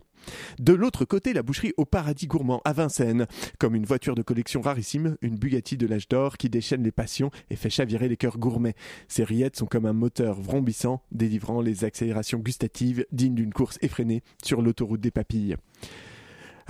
[0.58, 3.26] De l'autre côté, la boucherie au paradis gourmand à Vincennes,
[3.58, 7.30] comme une voiture de collection rarissime, une Bugatti de l'âge d'or qui déchaîne les passions
[7.50, 8.74] et fait chavirer les cœurs gourmets.
[9.08, 14.22] Ces rillettes sont comme un moteur vrombissant, délivrant les accélérations gustatives dignes d'une course effrénée
[14.42, 15.56] sur l'autoroute des papilles.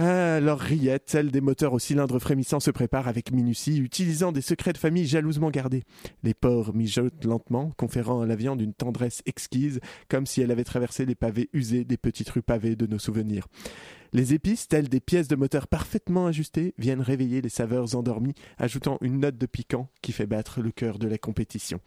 [0.03, 4.40] Ah, leurs rillettes, celles des moteurs au cylindre frémissant, se préparent avec minutie, utilisant des
[4.40, 5.82] secrets de famille jalousement gardés.
[6.22, 9.78] Les porcs mijotent lentement, conférant à la viande une tendresse exquise,
[10.09, 13.46] comme si elle avait traversé les pavés usés des petites rues pavées de nos souvenirs.
[14.14, 18.96] Les épices, telles des pièces de moteur parfaitement ajustées, viennent réveiller les saveurs endormies, ajoutant
[19.03, 21.78] une note de piquant qui fait battre le cœur de la compétition.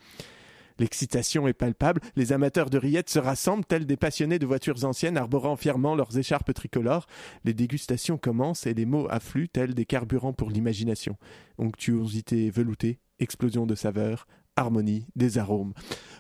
[0.84, 5.16] L'excitation est palpable, les amateurs de rillettes se rassemblent tels des passionnés de voitures anciennes
[5.16, 7.08] arborant fièrement leurs écharpes tricolores.
[7.46, 11.16] Les dégustations commencent et les mots affluent tels des carburants pour l'imagination.
[11.58, 14.28] Onctuosité veloutée, explosion de saveurs,
[14.58, 15.72] harmonie des arômes.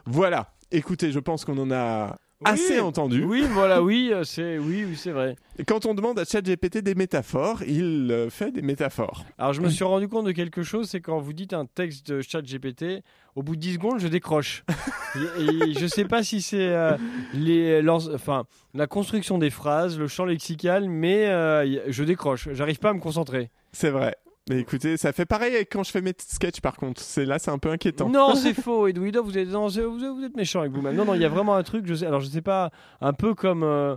[0.05, 3.23] Voilà, écoutez, je pense qu'on en a assez entendu.
[3.23, 5.35] Oui, voilà, oui, euh, c'est oui, oui, c'est vrai.
[5.59, 9.25] Et quand on demande à ChatGPT des métaphores, il euh, fait des métaphores.
[9.37, 12.07] Alors je me suis rendu compte de quelque chose, c'est quand vous dites un texte
[12.11, 13.03] de chat GPT,
[13.35, 14.63] au bout de 10 secondes, je décroche.
[15.39, 16.97] et, et je sais pas si c'est euh,
[17.33, 22.49] les, leurs- enfin, la construction des phrases, le champ lexical, mais euh, je décroche.
[22.53, 23.49] J'arrive pas à me concentrer.
[23.71, 24.15] C'est vrai.
[24.49, 27.01] Mais écoutez, ça fait pareil avec quand je fais mes sketchs par contre.
[27.01, 28.09] C'est là, c'est un peu inquiétant.
[28.09, 28.87] Non, c'est faux.
[28.87, 30.95] Edwido, vous êtes, non, c'est- vous, êtes- vous êtes méchant avec vous-même.
[30.95, 31.85] Non, non, il y a vraiment un truc.
[31.87, 32.69] Je sais, alors, je sais pas,
[32.99, 33.95] un peu comme, euh,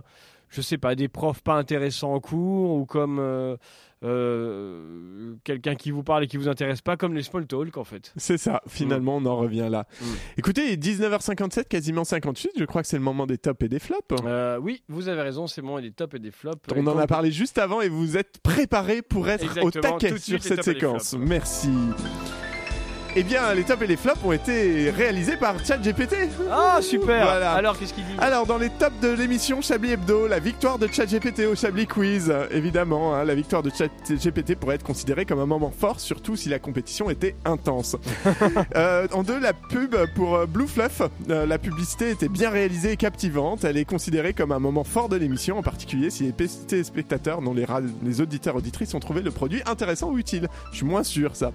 [0.49, 3.57] je sais pas, des profs pas intéressants en cours ou comme euh,
[4.03, 7.83] euh, quelqu'un qui vous parle et qui vous intéresse pas, comme les small talk en
[7.83, 8.13] fait.
[8.15, 9.87] C'est ça, finalement, on en revient là.
[9.99, 10.05] Mm.
[10.37, 13.69] Écoutez, il est 19h57, quasiment 58, je crois que c'est le moment des tops et
[13.69, 14.15] des flops.
[14.23, 16.61] Euh, oui, vous avez raison, c'est y a des tops et des flops.
[16.75, 20.17] On en a parlé juste avant et vous êtes préparés pour être Exactement, au taquet
[20.17, 21.15] sur cette séquence.
[21.17, 21.69] Merci.
[23.19, 26.29] Eh bien, les tops et les flops ont été réalisés par ChatGPT.
[26.51, 27.53] Ah, super Voilà.
[27.53, 30.85] Alors, qu'est-ce qu'il dit Alors, dans les tops de l'émission Chablis Hebdo, la victoire de
[30.87, 32.31] ChatGPT au Chablis Quiz.
[32.51, 36.47] Évidemment, hein, la victoire de ChatGPT pourrait être considérée comme un moment fort, surtout si
[36.47, 37.95] la compétition était intense.
[38.75, 41.01] Euh, en deux, la pub pour euh, Blue Fluff.
[41.29, 43.63] Euh, la publicité était bien réalisée et captivante.
[43.63, 47.53] Elle est considérée comme un moment fort de l'émission, en particulier si les téléspectateurs, dont
[47.53, 50.47] les, auditeurs auditrices ont trouvé le produit intéressant ou utile.
[50.71, 51.51] Je suis moins sûr, ça.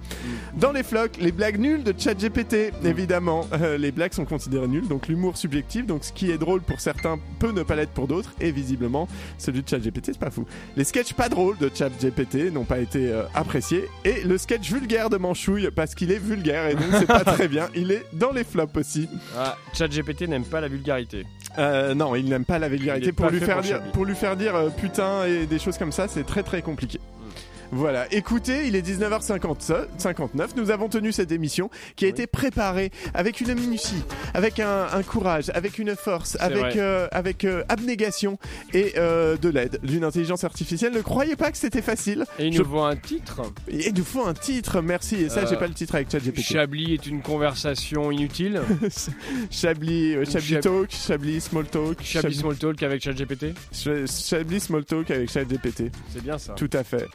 [0.55, 3.45] Dans les flocs, les blagues blagues nulles de ChatGPT, évidemment.
[3.63, 6.81] Euh, les blagues sont considérées nulles, donc l'humour subjectif, donc ce qui est drôle pour
[6.81, 10.45] certains peut ne pas l'être pour d'autres, et visiblement, celui de ChatGPT, c'est pas fou.
[10.75, 15.09] Les sketchs pas drôles de ChatGPT n'ont pas été euh, appréciés, et le sketch vulgaire
[15.09, 18.31] de Manchouille, parce qu'il est vulgaire, et donc c'est pas très bien, il est dans
[18.31, 19.07] les flops aussi.
[19.37, 21.25] Ah, ChatGPT n'aime pas la vulgarité.
[21.59, 23.11] Euh, non, il n'aime pas la vulgarité.
[23.11, 23.91] Pour lui, faire pour dire, Chablis.
[23.91, 26.99] pour lui faire dire putain et des choses comme ça, c'est très très compliqué.
[27.75, 33.41] Voilà, écoutez, il est 19h59, nous avons tenu cette émission qui a été préparée avec
[33.41, 34.03] une minutie,
[34.35, 38.37] avec un, un courage, avec une force, avec, euh, avec euh, abnégation
[38.73, 40.93] et euh, de l'aide d'une intelligence artificielle.
[40.93, 42.25] Ne croyez pas que c'était facile.
[42.37, 43.41] Et il Je- nous faut un titre.
[43.67, 45.15] Et il nous faut un titre, merci.
[45.15, 46.41] Et ça, j'ai pas le titre avec ChatGPT.
[46.43, 48.61] Chablis est une conversation inutile.
[49.51, 53.53] Chablis, Chablis Chab- Talk, Chablis Small Talk, Chablis Small Talk avec ChatGPT.
[53.71, 55.91] Ch- Chablis Small Talk avec ChatGPT.
[56.13, 56.53] C'est bien ça.
[56.53, 57.07] Tout à fait.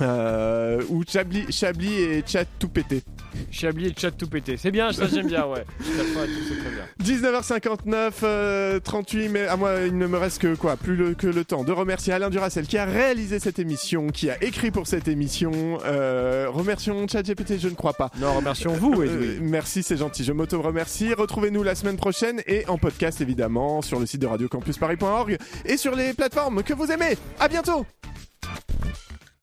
[0.00, 3.02] Euh, ou Chablis, Chablis et Chat tout pété.
[3.50, 4.56] Chablis et chat tout pété.
[4.56, 5.64] C'est bien, ça j'aime bien, ouais.
[5.96, 7.30] Quatre fois, c'est très bien.
[7.30, 11.26] 19h59, euh, 38, mais à moi il ne me reste que quoi, plus le- que
[11.26, 14.86] le temps de remercier Alain Duracel qui a réalisé cette émission, qui a écrit pour
[14.86, 15.78] cette émission.
[15.84, 18.10] Euh, remercions ChatGPT, je ne crois pas.
[18.18, 19.38] Non, remercions vous, Euh, Edoui.
[19.42, 20.24] merci, c'est gentil.
[20.24, 21.12] Je m'auto-remercie.
[21.14, 25.36] Retrouvez-nous la semaine prochaine et en podcast évidemment sur le site de radiocampusparis.org
[25.66, 27.16] et sur les plateformes que vous aimez.
[27.38, 27.84] À bientôt.